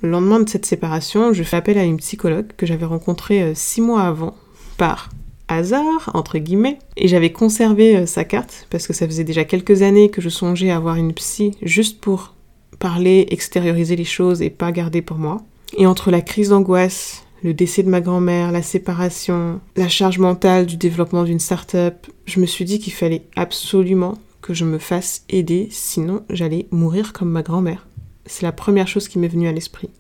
le 0.03 0.11
lendemain 0.11 0.41
de 0.41 0.49
cette 0.49 0.67
séparation, 0.67 1.33
je 1.33 1.43
fais 1.43 1.57
appel 1.57 1.79
à 1.79 1.85
une 1.85 1.97
psychologue 1.99 2.49
que 2.57 2.67
j'avais 2.67 2.85
rencontrée 2.85 3.43
euh, 3.43 3.53
six 3.55 3.81
mois 3.81 4.03
avant 4.03 4.37
par 4.77 5.11
hasard, 5.49 6.11
entre 6.15 6.39
guillemets, 6.39 6.79
et 6.97 7.09
j'avais 7.09 7.33
conservé 7.33 7.97
euh, 7.97 8.07
sa 8.07 8.25
carte, 8.25 8.67
parce 8.71 8.87
que 8.87 8.93
ça 8.93 9.07
faisait 9.07 9.25
déjà 9.25 9.45
quelques 9.45 9.83
années 9.83 10.11
que 10.11 10.21
je 10.21 10.29
songeais 10.29 10.71
à 10.71 10.77
avoir 10.77 10.97
une 10.97 11.15
psy 11.15 11.53
juste 11.63 12.01
pour 12.01 12.35
parler, 12.79 13.27
extérioriser 13.31 13.97
les 13.97 14.05
choses 14.05 14.43
et 14.43 14.51
pas 14.51 14.71
garder 14.71 15.03
pour 15.03 15.17
moi. 15.17 15.43
Et 15.77 15.87
entre 15.87 16.11
la 16.11 16.21
crise 16.21 16.51
d'angoisse, 16.51 17.25
le 17.43 17.55
décès 17.55 17.83
de 17.83 17.89
ma 17.89 18.01
grand-mère, 18.01 18.53
la 18.53 18.63
séparation, 18.63 19.61
la 19.77 19.89
charge 19.89 20.19
mentale 20.19 20.67
du 20.67 20.77
développement 20.77 21.25
d'une 21.25 21.41
start-up, 21.41 22.07
je 22.27 22.41
me 22.41 22.47
suis 22.47 22.65
dit 22.65 22.79
qu'il 22.79 22.93
fallait 22.93 23.23
absolument 23.37 24.15
que 24.49 24.55
je 24.55 24.65
me 24.65 24.79
fasse 24.79 25.27
aider, 25.29 25.69
sinon 25.71 26.25
j'allais 26.31 26.69
mourir 26.71 27.13
comme 27.13 27.29
ma 27.29 27.43
grand-mère. 27.43 27.87
C'est 28.25 28.47
la 28.47 28.53
première 28.53 28.89
chose 28.89 29.07
qui 29.07 29.19
m'est 29.19 29.29
venue 29.29 29.47
à 29.47 29.53
l'esprit. 29.53 29.91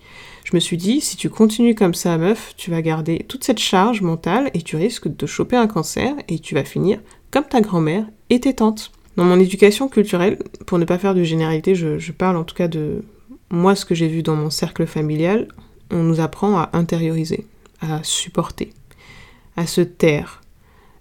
Je 0.44 0.56
me 0.56 0.60
suis 0.60 0.78
dit, 0.78 1.02
si 1.02 1.18
tu 1.18 1.28
continues 1.28 1.74
comme 1.74 1.92
ça, 1.92 2.16
meuf, 2.16 2.54
tu 2.56 2.70
vas 2.70 2.80
garder 2.80 3.26
toute 3.28 3.44
cette 3.44 3.58
charge 3.58 4.00
mentale 4.00 4.50
et 4.54 4.62
tu 4.62 4.76
risques 4.76 5.14
de 5.14 5.26
choper 5.26 5.56
un 5.56 5.66
cancer 5.66 6.14
et 6.28 6.38
tu 6.38 6.54
vas 6.54 6.64
finir 6.64 6.98
comme 7.30 7.44
ta 7.44 7.60
grand-mère 7.60 8.06
et 8.30 8.40
tes 8.40 8.54
tantes. 8.54 8.90
Dans 9.16 9.24
mon 9.24 9.38
éducation 9.38 9.86
culturelle, 9.86 10.38
pour 10.64 10.78
ne 10.78 10.86
pas 10.86 10.96
faire 10.96 11.14
de 11.14 11.24
généralité, 11.24 11.74
je, 11.74 12.12
parle 12.12 12.38
en 12.38 12.44
tout 12.44 12.54
cas 12.54 12.68
de 12.68 13.04
moi 13.50 13.74
ce 13.74 13.84
que 13.84 13.94
j'ai 13.94 14.08
vu 14.08 14.22
dans 14.22 14.36
mon 14.36 14.48
cercle 14.48 14.86
familial, 14.86 15.48
on 15.90 16.02
nous 16.04 16.20
apprend 16.20 16.56
à 16.56 16.70
intérioriser, 16.72 17.44
à 17.82 18.02
supporter, 18.02 18.72
à 19.58 19.66
se 19.66 19.82
taire 19.82 20.40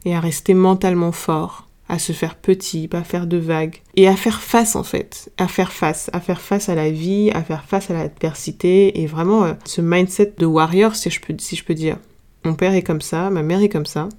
et 0.03 0.13
à 0.13 0.19
rester 0.19 0.53
mentalement 0.53 1.13
fort 1.13 1.66
à 1.89 1.99
se 1.99 2.11
faire 2.11 2.35
petit, 2.35 2.87
pas 2.87 3.03
faire 3.03 3.27
de 3.27 3.37
vagues, 3.37 3.81
et 3.95 4.07
à 4.07 4.15
faire 4.15 4.41
face 4.41 4.75
en 4.75 4.83
fait, 4.83 5.31
à 5.37 5.47
faire 5.47 5.71
face, 5.71 6.09
à 6.13 6.19
faire 6.19 6.41
face 6.41 6.69
à 6.69 6.75
la 6.75 6.91
vie, 6.91 7.31
à 7.33 7.43
faire 7.43 7.63
face 7.63 7.89
à 7.89 7.93
l'adversité, 7.93 9.01
et 9.01 9.05
vraiment 9.05 9.45
euh, 9.45 9.53
ce 9.65 9.81
mindset 9.81 10.33
de 10.37 10.45
warrior, 10.45 10.95
si 10.95 11.09
je 11.09 11.21
peux, 11.21 11.35
si 11.37 11.55
je 11.55 11.63
peux 11.63 11.73
dire. 11.73 11.97
Mon 12.43 12.55
père 12.55 12.73
est 12.73 12.83
comme 12.83 13.01
ça, 13.01 13.29
ma 13.29 13.41
mère 13.41 13.61
est 13.61 13.69
comme 13.69 13.85
ça. 13.85 14.09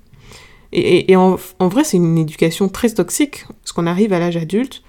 Et, 0.71 1.17
en, 1.17 1.39
vrai, 1.61 1.83
c'est 1.83 1.97
une 1.97 2.19
éducation 2.19 2.69
très 2.69 2.91
toxique, 2.91 3.47
parce 3.63 3.73
qu'on 3.73 3.87
arrive 3.87 4.13
à 4.13 4.19
l'âge 4.19 4.37
adulte, 4.37 4.83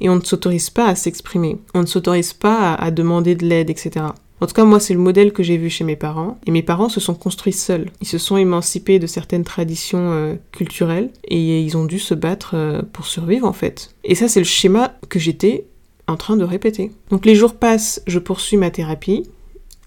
et 0.00 0.08
on 0.08 0.16
ne 0.16 0.24
s'autorise 0.24 0.70
pas 0.70 0.86
à 0.86 0.96
s'exprimer, 0.96 1.58
on 1.74 1.82
ne 1.82 1.86
s'autorise 1.86 2.32
pas 2.32 2.74
à 2.74 2.90
demander 2.90 3.36
de 3.36 3.46
l'aide, 3.46 3.70
etc. 3.70 4.06
En 4.40 4.46
tout 4.46 4.54
cas, 4.54 4.64
moi, 4.64 4.80
c'est 4.80 4.94
le 4.94 5.00
modèle 5.00 5.32
que 5.32 5.42
j'ai 5.42 5.56
vu 5.56 5.68
chez 5.68 5.84
mes 5.84 5.96
parents. 5.96 6.38
Et 6.46 6.50
mes 6.50 6.62
parents 6.62 6.88
se 6.88 7.00
sont 7.00 7.14
construits 7.14 7.52
seuls. 7.52 7.90
Ils 8.00 8.08
se 8.08 8.18
sont 8.18 8.36
émancipés 8.36 8.98
de 8.98 9.06
certaines 9.06 9.44
traditions 9.44 10.12
euh, 10.12 10.34
culturelles 10.52 11.10
et 11.24 11.60
ils 11.60 11.76
ont 11.76 11.84
dû 11.84 11.98
se 11.98 12.14
battre 12.14 12.52
euh, 12.54 12.82
pour 12.92 13.06
survivre, 13.06 13.46
en 13.46 13.52
fait. 13.52 13.94
Et 14.04 14.14
ça, 14.14 14.28
c'est 14.28 14.40
le 14.40 14.46
schéma 14.46 14.94
que 15.08 15.18
j'étais 15.18 15.66
en 16.10 16.16
train 16.16 16.36
de 16.36 16.44
répéter. 16.44 16.90
Donc 17.10 17.24
les 17.24 17.34
jours 17.34 17.54
passent, 17.54 18.02
je 18.06 18.18
poursuis 18.18 18.56
ma 18.56 18.70
thérapie 18.70 19.24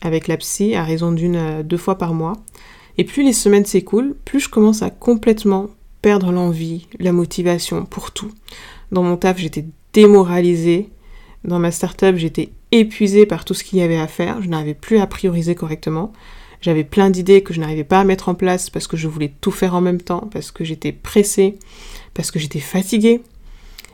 avec 0.01 0.27
la 0.27 0.37
psy 0.37 0.75
à 0.75 0.83
raison 0.83 1.11
d'une 1.11 1.35
à 1.35 1.63
deux 1.63 1.77
fois 1.77 1.97
par 1.97 2.13
mois. 2.13 2.33
Et 2.97 3.03
plus 3.03 3.23
les 3.23 3.33
semaines 3.33 3.65
s'écoulent, 3.65 4.15
plus 4.25 4.41
je 4.41 4.49
commence 4.49 4.81
à 4.83 4.89
complètement 4.89 5.69
perdre 6.01 6.31
l'envie, 6.31 6.87
la 6.99 7.11
motivation 7.11 7.85
pour 7.85 8.11
tout. 8.11 8.31
Dans 8.91 9.03
mon 9.03 9.17
taf, 9.17 9.37
j'étais 9.37 9.65
démoralisée. 9.93 10.89
Dans 11.43 11.59
ma 11.59 11.71
start-up, 11.71 12.15
j'étais 12.15 12.49
épuisée 12.71 13.25
par 13.25 13.43
tout 13.43 13.53
ce 13.53 13.63
qu'il 13.63 13.79
y 13.79 13.81
avait 13.81 13.97
à 13.97 14.07
faire, 14.07 14.41
je 14.41 14.47
n'arrivais 14.47 14.73
plus 14.73 14.99
à 14.99 15.07
prioriser 15.07 15.55
correctement. 15.55 16.13
J'avais 16.61 16.85
plein 16.85 17.09
d'idées 17.09 17.43
que 17.43 17.53
je 17.53 17.59
n'arrivais 17.59 17.83
pas 17.83 17.99
à 17.99 18.03
mettre 18.05 18.29
en 18.29 18.35
place 18.35 18.69
parce 18.69 18.87
que 18.87 18.95
je 18.95 19.09
voulais 19.09 19.33
tout 19.41 19.51
faire 19.51 19.75
en 19.75 19.81
même 19.81 20.01
temps, 20.01 20.29
parce 20.31 20.51
que 20.51 20.63
j'étais 20.63 20.93
pressée, 20.93 21.59
parce 22.13 22.31
que 22.31 22.39
j'étais 22.39 22.61
fatiguée. 22.61 23.21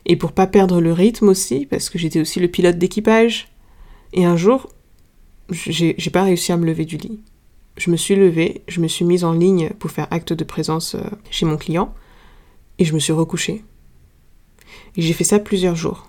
Et 0.05 0.15
pour 0.15 0.33
pas 0.33 0.45
perdre 0.45 0.79
le 0.79 0.93
rythme 0.93 1.29
aussi, 1.29 1.65
parce 1.65 1.89
que 1.89 1.97
j'étais 1.97 2.21
aussi 2.21 2.39
le 2.39 2.47
pilote 2.47 2.77
d'équipage. 2.77 3.47
Et 4.13 4.25
un 4.25 4.37
jour, 4.37 4.69
j'ai 5.49 5.95
pas 6.11 6.23
réussi 6.23 6.51
à 6.51 6.57
me 6.57 6.65
lever 6.65 6.85
du 6.85 6.97
lit. 6.97 7.19
Je 7.77 7.89
me 7.89 7.97
suis 7.97 8.15
levée, 8.15 8.61
je 8.67 8.81
me 8.81 8.87
suis 8.87 9.05
mise 9.05 9.23
en 9.23 9.33
ligne 9.33 9.71
pour 9.79 9.89
faire 9.89 10.07
acte 10.11 10.33
de 10.33 10.43
présence 10.43 10.95
euh, 10.95 11.01
chez 11.31 11.45
mon 11.45 11.57
client, 11.57 11.93
et 12.77 12.85
je 12.85 12.93
me 12.93 12.99
suis 12.99 13.13
recouchée. 13.13 13.63
Et 14.95 15.01
j'ai 15.01 15.13
fait 15.13 15.23
ça 15.23 15.39
plusieurs 15.39 15.75
jours. 15.75 16.08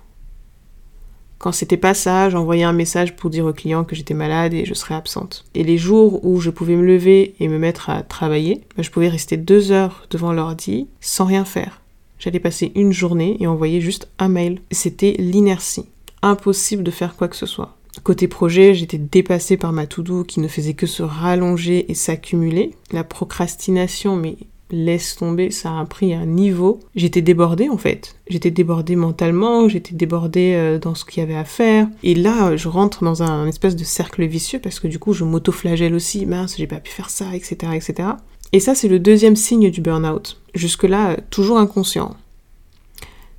Quand 1.41 1.53
c'était 1.53 1.79
pas 1.79 1.95
ça, 1.95 2.29
j'envoyais 2.29 2.65
un 2.65 2.75
message 2.75 3.17
pour 3.17 3.31
dire 3.31 3.47
au 3.47 3.55
client 3.55 3.85
que 3.85 3.97
j'étais 3.97 4.13
malade 4.13 4.53
et 4.53 4.67
je 4.67 4.75
serais 4.75 4.95
absente. 4.95 5.47
Et 5.55 5.65
les 5.65 5.79
jours 5.79 6.23
où 6.23 6.39
je 6.39 6.51
pouvais 6.51 6.77
me 6.77 6.87
lever 6.87 7.35
et 7.41 7.49
me 7.49 7.59
mettre 7.59 7.89
à 7.89 8.03
travailler, 8.03 8.61
bah, 8.77 8.83
je 8.83 8.91
pouvais 8.91 9.09
rester 9.09 9.39
deux 9.39 9.73
heures 9.73 10.07
devant 10.11 10.35
l'ordi 10.35 10.87
sans 11.01 11.25
rien 11.25 11.47
faire. 11.47 11.81
J'allais 12.19 12.41
passer 12.41 12.73
une 12.75 12.93
journée 12.93 13.39
et 13.41 13.47
envoyer 13.47 13.81
juste 13.81 14.11
un 14.19 14.29
mail. 14.29 14.61
C'était 14.71 15.13
l'inertie. 15.19 15.87
Impossible 16.21 16.83
de 16.83 16.91
faire 16.91 17.17
quoi 17.17 17.29
que 17.29 17.37
ce 17.37 17.47
soit. 17.47 17.75
Côté 18.03 18.29
projet, 18.29 18.75
j'étais 18.75 18.99
dépassée 18.99 19.57
par 19.57 19.73
ma 19.73 19.87
to-do 19.87 20.25
qui 20.25 20.41
ne 20.41 20.49
faisait 20.49 20.75
que 20.75 20.87
se 20.87 21.03
rallonger 21.03 21.91
et 21.91 21.95
s'accumuler. 21.95 22.75
La 22.93 23.03
procrastination, 23.03 24.15
mais 24.15 24.37
laisse 24.73 25.17
tomber, 25.17 25.51
ça 25.51 25.79
a 25.79 25.85
pris 25.85 26.15
un 26.15 26.27
niveau. 26.27 26.81
J'étais 26.95 27.23
débordée 27.23 27.69
en 27.69 27.79
fait. 27.79 28.17
J'étais 28.29 28.51
débordée 28.51 28.97
mentalement, 28.97 29.69
j'étais 29.69 29.95
débordée 29.95 30.55
euh, 30.55 30.79
dans 30.79 30.95
ce 30.95 31.05
qu'il 31.05 31.21
y 31.21 31.23
avait 31.23 31.37
à 31.37 31.45
faire. 31.45 31.89
Et 32.03 32.15
là, 32.15 32.57
je 32.57 32.69
rentre 32.69 33.05
dans 33.05 33.23
un, 33.23 33.47
espèce 33.47 33.77
de 33.77 33.85
cercle 33.85 34.25
vicieux 34.27 34.59
parce 34.59 34.81
que 34.81 34.89
du 34.89 34.99
coup, 34.99 35.13
je 35.13 35.25
m'auto-flagelle 35.25 35.95
aussi. 35.95 36.27
Mince, 36.27 36.57
j'ai 36.57 36.67
pas 36.67 36.81
pu 36.81 36.91
faire 36.91 37.11
ça, 37.11 37.35
etc., 37.35 37.73
etc. 37.75 38.11
Et 38.53 38.61
ça, 38.61 38.75
c'est 38.75 38.89
le 38.89 38.99
deuxième 38.99 39.37
signe 39.37 39.71
du 39.71 39.81
burn-out. 39.81 40.41
Jusque-là, 40.55 41.17
toujours 41.31 41.59
inconscient. 41.59 42.17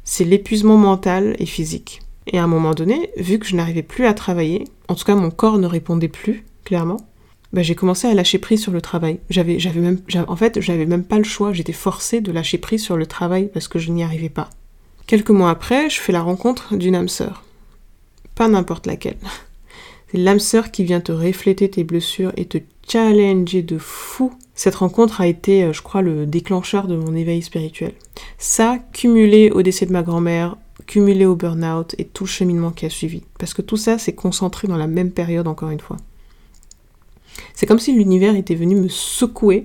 C'est 0.03 0.23
l'épuisement 0.23 0.77
mental 0.77 1.35
et 1.39 1.45
physique. 1.45 2.01
Et 2.27 2.37
à 2.37 2.43
un 2.43 2.47
moment 2.47 2.73
donné, 2.73 3.11
vu 3.17 3.39
que 3.39 3.45
je 3.45 3.55
n'arrivais 3.55 3.83
plus 3.83 4.05
à 4.05 4.13
travailler, 4.13 4.65
en 4.87 4.95
tout 4.95 5.05
cas 5.05 5.15
mon 5.15 5.31
corps 5.31 5.57
ne 5.57 5.67
répondait 5.67 6.07
plus, 6.07 6.45
clairement, 6.63 6.97
bah, 7.53 7.63
j'ai 7.63 7.75
commencé 7.75 8.07
à 8.07 8.13
lâcher 8.13 8.39
prise 8.39 8.61
sur 8.61 8.71
le 8.71 8.81
travail. 8.81 9.19
J'avais, 9.29 9.59
j'avais 9.59 9.81
même, 9.81 9.99
en 10.27 10.35
fait, 10.35 10.61
j'avais 10.61 10.85
même 10.85 11.03
pas 11.03 11.17
le 11.17 11.23
choix. 11.23 11.51
J'étais 11.53 11.73
forcée 11.73 12.21
de 12.21 12.31
lâcher 12.31 12.57
prise 12.57 12.83
sur 12.83 12.95
le 12.95 13.05
travail 13.05 13.49
parce 13.53 13.67
que 13.67 13.79
je 13.79 13.91
n'y 13.91 14.03
arrivais 14.03 14.29
pas. 14.29 14.49
Quelques 15.07 15.31
mois 15.31 15.49
après, 15.49 15.89
je 15.89 15.99
fais 15.99 16.13
la 16.13 16.21
rencontre 16.21 16.75
d'une 16.75 16.95
âme 16.95 17.09
sœur. 17.09 17.43
Pas 18.35 18.47
n'importe 18.47 18.87
laquelle. 18.87 19.17
C'est 20.11 20.17
l'âme 20.17 20.39
sœur 20.39 20.71
qui 20.71 20.83
vient 20.83 21.01
te 21.01 21.11
refléter 21.11 21.69
tes 21.69 21.83
blessures 21.83 22.33
et 22.37 22.45
te 22.45 22.57
challenger 22.87 23.61
de 23.61 23.77
fou. 23.77 24.33
Cette 24.55 24.75
rencontre 24.75 25.21
a 25.21 25.27
été, 25.27 25.63
euh, 25.63 25.73
je 25.73 25.81
crois, 25.81 26.01
le 26.01 26.25
déclencheur 26.25 26.87
de 26.87 26.95
mon 26.95 27.15
éveil 27.15 27.41
spirituel. 27.41 27.93
Ça, 28.37 28.77
cumulé 28.91 29.51
au 29.51 29.61
décès 29.61 29.85
de 29.85 29.93
ma 29.93 30.03
grand-mère, 30.03 30.57
cumulé 30.85 31.25
au 31.25 31.35
burn-out 31.35 31.95
et 31.97 32.05
tout 32.05 32.25
le 32.25 32.29
cheminement 32.29 32.71
qui 32.71 32.85
a 32.85 32.89
suivi. 32.89 33.23
Parce 33.39 33.53
que 33.53 33.61
tout 33.61 33.77
ça 33.77 33.97
s'est 33.97 34.15
concentré 34.15 34.67
dans 34.67 34.77
la 34.77 34.87
même 34.87 35.11
période, 35.11 35.47
encore 35.47 35.69
une 35.69 35.79
fois. 35.79 35.97
C'est 37.53 37.65
comme 37.65 37.79
si 37.79 37.93
l'univers 37.93 38.35
était 38.35 38.55
venu 38.55 38.75
me 38.75 38.87
secouer 38.87 39.63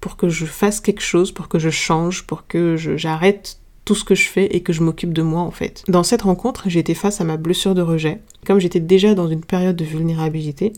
pour 0.00 0.16
que 0.16 0.28
je 0.28 0.46
fasse 0.46 0.80
quelque 0.80 1.02
chose, 1.02 1.32
pour 1.32 1.48
que 1.48 1.58
je 1.58 1.70
change, 1.70 2.24
pour 2.26 2.46
que 2.46 2.76
j'arrête 2.76 3.58
tout 3.84 3.94
ce 3.94 4.04
que 4.04 4.14
je 4.14 4.28
fais 4.28 4.46
et 4.54 4.62
que 4.62 4.72
je 4.72 4.82
m'occupe 4.82 5.12
de 5.12 5.22
moi 5.22 5.40
en 5.40 5.50
fait. 5.50 5.82
Dans 5.88 6.02
cette 6.02 6.22
rencontre, 6.22 6.64
j'ai 6.68 6.80
été 6.80 6.94
face 6.94 7.20
à 7.20 7.24
ma 7.24 7.36
blessure 7.38 7.74
de 7.74 7.82
rejet. 7.82 8.20
Comme 8.46 8.58
j'étais 8.58 8.80
déjà 8.80 9.14
dans 9.14 9.28
une 9.28 9.44
période 9.44 9.76
de 9.76 9.84
vulnérabilité, 9.84 10.74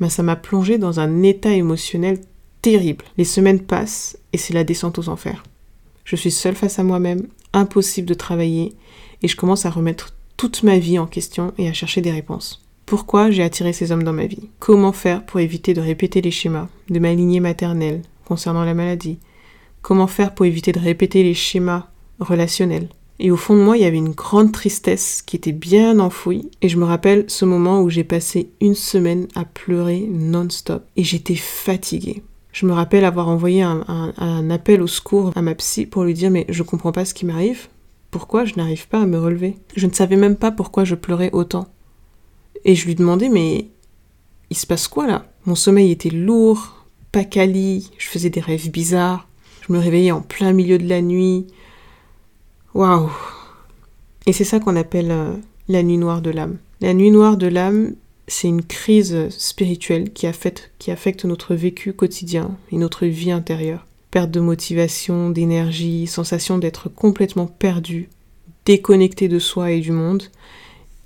ben 0.00 0.08
ça 0.08 0.22
m'a 0.22 0.36
plongé 0.36 0.78
dans 0.78 1.00
un 1.00 1.22
état 1.22 1.52
émotionnel 1.52 2.18
terrible. 2.62 3.04
Les 3.18 3.24
semaines 3.24 3.60
passent 3.60 4.18
et 4.32 4.38
c'est 4.38 4.54
la 4.54 4.64
descente 4.64 4.98
aux 4.98 5.10
enfers. 5.10 5.44
Je 6.04 6.16
suis 6.16 6.30
seule 6.30 6.54
face 6.54 6.78
à 6.78 6.82
moi-même, 6.82 7.26
impossible 7.52 8.08
de 8.08 8.14
travailler, 8.14 8.72
et 9.22 9.28
je 9.28 9.36
commence 9.36 9.66
à 9.66 9.70
remettre 9.70 10.14
toute 10.36 10.62
ma 10.62 10.78
vie 10.78 10.98
en 10.98 11.06
question 11.06 11.52
et 11.58 11.68
à 11.68 11.72
chercher 11.72 12.00
des 12.00 12.10
réponses. 12.10 12.63
Pourquoi 12.86 13.30
j'ai 13.30 13.42
attiré 13.42 13.72
ces 13.72 13.92
hommes 13.92 14.02
dans 14.02 14.12
ma 14.12 14.26
vie? 14.26 14.50
Comment 14.58 14.92
faire 14.92 15.24
pour 15.24 15.40
éviter 15.40 15.72
de 15.72 15.80
répéter 15.80 16.20
les 16.20 16.30
schémas 16.30 16.68
de 16.90 16.98
ma 16.98 17.14
lignée 17.14 17.40
maternelle 17.40 18.02
concernant 18.26 18.64
la 18.64 18.74
maladie? 18.74 19.18
Comment 19.80 20.06
faire 20.06 20.34
pour 20.34 20.46
éviter 20.46 20.72
de 20.72 20.80
répéter 20.80 21.22
les 21.22 21.34
schémas 21.34 21.88
relationnels? 22.20 22.88
Et 23.20 23.30
au 23.30 23.36
fond 23.36 23.56
de 23.56 23.62
moi, 23.62 23.76
il 23.76 23.82
y 23.82 23.86
avait 23.86 23.96
une 23.96 24.10
grande 24.10 24.52
tristesse 24.52 25.22
qui 25.22 25.36
était 25.36 25.52
bien 25.52 25.98
enfouie. 25.98 26.50
Et 26.62 26.68
je 26.68 26.78
me 26.78 26.84
rappelle 26.84 27.24
ce 27.28 27.44
moment 27.44 27.80
où 27.80 27.88
j'ai 27.88 28.04
passé 28.04 28.50
une 28.60 28.74
semaine 28.74 29.28
à 29.34 29.44
pleurer 29.44 30.06
non-stop. 30.10 30.84
Et 30.96 31.04
j'étais 31.04 31.36
fatiguée. 31.36 32.22
Je 32.52 32.66
me 32.66 32.72
rappelle 32.72 33.04
avoir 33.04 33.28
envoyé 33.28 33.62
un, 33.62 34.50
appel 34.50 34.82
au 34.82 34.86
secours 34.86 35.32
à 35.34 35.42
ma 35.42 35.54
psy 35.54 35.86
pour 35.86 36.04
lui 36.04 36.14
dire 36.14 36.30
mais 36.30 36.46
je 36.48 36.62
comprends 36.62 36.92
pas 36.92 37.04
ce 37.04 37.14
qui 37.14 37.26
m'arrive. 37.26 37.68
Pourquoi 38.10 38.44
je 38.44 38.54
n'arrive 38.56 38.86
pas 38.88 39.00
à 39.00 39.06
me 39.06 39.18
relever? 39.18 39.56
Je 39.74 39.86
ne 39.86 39.92
savais 39.92 40.16
même 40.16 40.36
pas 40.36 40.52
pourquoi 40.52 40.84
je 40.84 40.94
pleurais 40.94 41.30
autant. 41.32 41.66
Et 42.64 42.74
je 42.74 42.86
lui 42.86 42.94
demandais, 42.94 43.28
mais 43.28 43.66
il 44.50 44.56
se 44.56 44.66
passe 44.66 44.88
quoi 44.88 45.06
là? 45.06 45.26
Mon 45.46 45.54
sommeil 45.54 45.90
était 45.90 46.10
lourd, 46.10 46.84
pas 47.12 47.24
quali, 47.24 47.90
je 47.98 48.08
faisais 48.08 48.30
des 48.30 48.40
rêves 48.40 48.70
bizarres, 48.70 49.28
je 49.66 49.72
me 49.72 49.78
réveillais 49.78 50.10
en 50.10 50.22
plein 50.22 50.52
milieu 50.52 50.78
de 50.78 50.88
la 50.88 51.02
nuit. 51.02 51.46
Waouh 52.74 53.10
Et 54.26 54.32
c'est 54.32 54.44
ça 54.44 54.60
qu'on 54.60 54.76
appelle 54.76 55.10
euh, 55.10 55.34
la 55.68 55.82
nuit 55.82 55.98
noire 55.98 56.22
de 56.22 56.30
l'âme. 56.30 56.58
La 56.80 56.94
nuit 56.94 57.10
noire 57.10 57.36
de 57.36 57.46
l'âme, 57.46 57.94
c'est 58.26 58.48
une 58.48 58.62
crise 58.62 59.28
spirituelle 59.28 60.12
qui 60.12 60.26
affecte, 60.26 60.70
qui 60.78 60.90
affecte 60.90 61.24
notre 61.24 61.54
vécu 61.54 61.92
quotidien 61.92 62.56
et 62.72 62.78
notre 62.78 63.06
vie 63.06 63.30
intérieure. 63.30 63.86
Perte 64.10 64.30
de 64.30 64.40
motivation, 64.40 65.30
d'énergie, 65.30 66.06
sensation 66.06 66.58
d'être 66.58 66.88
complètement 66.88 67.46
perdu, 67.46 68.08
déconnecté 68.64 69.28
de 69.28 69.38
soi 69.38 69.72
et 69.72 69.80
du 69.80 69.92
monde, 69.92 70.24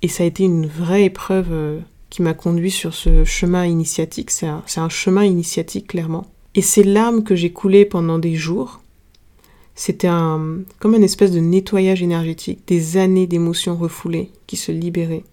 et 0.01 0.07
ça 0.07 0.23
a 0.23 0.27
été 0.27 0.43
une 0.43 0.67
vraie 0.67 1.05
épreuve 1.05 1.49
euh, 1.51 1.79
qui 2.09 2.21
m'a 2.21 2.33
conduit 2.33 2.71
sur 2.71 2.93
ce 2.93 3.23
chemin 3.23 3.65
initiatique. 3.65 4.31
C'est 4.31 4.47
un, 4.47 4.89
chemin 4.89 5.25
initiatique, 5.25 5.87
clairement. 5.87 6.27
Et 6.55 6.61
ces 6.61 6.83
larmes 6.83 7.23
que 7.23 7.35
j'ai 7.35 7.51
coulées 7.51 7.85
pendant 7.85 8.17
des 8.17 8.35
jours, 8.35 8.81
c'était 9.75 10.07
un, 10.07 10.59
comme 10.79 10.95
un 10.95 11.01
espèce 11.01 11.31
de 11.31 11.39
nettoyage 11.39 12.01
énergétique, 12.01 12.61
des 12.67 12.97
années 12.97 13.27
d'émotions 13.27 13.75
refoulées 13.75 14.31
qui 14.47 14.57
se 14.57 14.71
libéraient. 14.71 15.23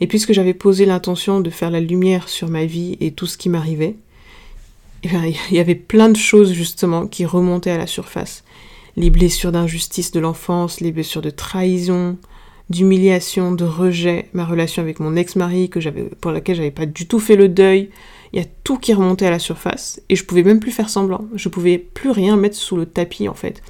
Et 0.00 0.06
puisque 0.06 0.32
j'avais 0.32 0.54
posé 0.54 0.84
l'intention 0.84 1.40
de 1.40 1.48
faire 1.48 1.70
la 1.70 1.80
lumière 1.80 2.28
sur 2.28 2.48
ma 2.48 2.66
vie 2.66 2.98
et 3.00 3.12
tout 3.12 3.26
ce 3.26 3.38
qui 3.38 3.48
m'arrivait, 3.48 3.96
eh 5.04 5.08
il 5.50 5.56
y 5.56 5.60
avait 5.60 5.74
plein 5.74 6.10
de 6.10 6.16
choses 6.16 6.52
justement 6.52 7.06
qui 7.06 7.24
remontaient 7.24 7.70
à 7.70 7.78
la 7.78 7.86
surface. 7.86 8.44
Les 8.96 9.08
blessures 9.08 9.52
d'injustice 9.52 10.10
de 10.10 10.20
l'enfance, 10.20 10.80
les 10.80 10.92
blessures 10.92 11.22
de 11.22 11.30
trahison, 11.30 12.18
d'humiliation, 12.72 13.52
de 13.52 13.64
rejet, 13.64 14.28
ma 14.32 14.44
relation 14.44 14.82
avec 14.82 14.98
mon 14.98 15.14
ex-mari 15.14 15.68
que 15.68 15.80
j'avais, 15.80 16.02
pour 16.20 16.32
laquelle 16.32 16.56
j'avais 16.56 16.72
pas 16.72 16.86
du 16.86 17.06
tout 17.06 17.20
fait 17.20 17.36
le 17.36 17.48
deuil. 17.48 17.90
Il 18.32 18.40
y 18.40 18.42
a 18.42 18.48
tout 18.64 18.78
qui 18.78 18.94
remontait 18.94 19.26
à 19.26 19.30
la 19.30 19.38
surface 19.38 20.00
et 20.08 20.16
je 20.16 20.24
pouvais 20.24 20.42
même 20.42 20.58
plus 20.58 20.72
faire 20.72 20.88
semblant. 20.88 21.26
Je 21.34 21.48
pouvais 21.48 21.78
plus 21.78 22.10
rien 22.10 22.36
mettre 22.36 22.56
sous 22.56 22.76
le 22.76 22.86
tapis 22.86 23.28
en 23.28 23.34
fait. 23.34 23.62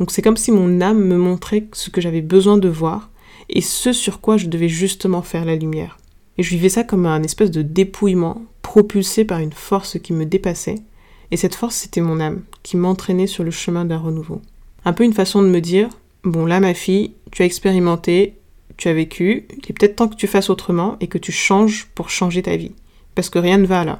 Donc 0.00 0.10
c'est 0.10 0.22
comme 0.22 0.36
si 0.36 0.50
mon 0.50 0.80
âme 0.80 1.02
me 1.02 1.16
montrait 1.16 1.66
ce 1.72 1.88
que 1.88 2.00
j'avais 2.00 2.20
besoin 2.20 2.58
de 2.58 2.68
voir 2.68 3.10
et 3.48 3.60
ce 3.60 3.92
sur 3.92 4.20
quoi 4.20 4.36
je 4.36 4.48
devais 4.48 4.68
justement 4.68 5.22
faire 5.22 5.44
la 5.44 5.56
lumière. 5.56 5.98
Et 6.36 6.42
je 6.42 6.50
vivais 6.50 6.68
ça 6.68 6.84
comme 6.84 7.06
un 7.06 7.22
espèce 7.22 7.50
de 7.50 7.62
dépouillement 7.62 8.42
propulsé 8.62 9.24
par 9.24 9.38
une 9.38 9.52
force 9.52 9.98
qui 9.98 10.12
me 10.12 10.26
dépassait. 10.26 10.82
Et 11.30 11.36
cette 11.36 11.54
force, 11.54 11.76
c'était 11.76 12.00
mon 12.00 12.20
âme, 12.20 12.42
qui 12.62 12.76
m'entraînait 12.76 13.26
sur 13.26 13.44
le 13.44 13.50
chemin 13.50 13.84
d'un 13.84 13.98
renouveau. 13.98 14.40
Un 14.84 14.92
peu 14.92 15.04
une 15.04 15.12
façon 15.12 15.42
de 15.42 15.48
me 15.48 15.60
dire, 15.60 15.88
bon 16.24 16.46
là 16.46 16.60
ma 16.60 16.74
fille, 16.74 17.12
tu 17.30 17.42
as 17.42 17.46
expérimenté, 17.46 18.37
tu 18.76 18.88
as 18.88 18.92
vécu, 18.92 19.46
il 19.50 19.70
est 19.70 19.72
peut-être 19.72 19.96
temps 19.96 20.08
que 20.08 20.16
tu 20.16 20.26
fasses 20.26 20.50
autrement 20.50 20.96
et 21.00 21.06
que 21.06 21.18
tu 21.18 21.32
changes 21.32 21.86
pour 21.94 22.10
changer 22.10 22.42
ta 22.42 22.56
vie. 22.56 22.72
Parce 23.14 23.30
que 23.30 23.38
rien 23.38 23.58
ne 23.58 23.66
va 23.66 23.84
là. 23.84 23.98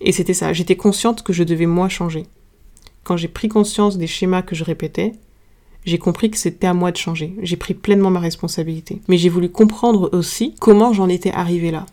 Et 0.00 0.12
c'était 0.12 0.34
ça, 0.34 0.52
j'étais 0.52 0.76
consciente 0.76 1.22
que 1.22 1.32
je 1.32 1.44
devais 1.44 1.66
moi 1.66 1.88
changer. 1.88 2.24
Quand 3.04 3.16
j'ai 3.16 3.28
pris 3.28 3.48
conscience 3.48 3.98
des 3.98 4.06
schémas 4.06 4.42
que 4.42 4.54
je 4.54 4.64
répétais, 4.64 5.12
j'ai 5.84 5.98
compris 5.98 6.30
que 6.30 6.36
c'était 6.36 6.66
à 6.66 6.74
moi 6.74 6.92
de 6.92 6.96
changer. 6.96 7.34
J'ai 7.42 7.56
pris 7.56 7.74
pleinement 7.74 8.10
ma 8.10 8.20
responsabilité. 8.20 9.00
Mais 9.08 9.18
j'ai 9.18 9.28
voulu 9.28 9.48
comprendre 9.48 10.10
aussi 10.12 10.54
comment 10.60 10.92
j'en 10.92 11.08
étais 11.08 11.32
arrivée 11.32 11.70
là. 11.72 11.86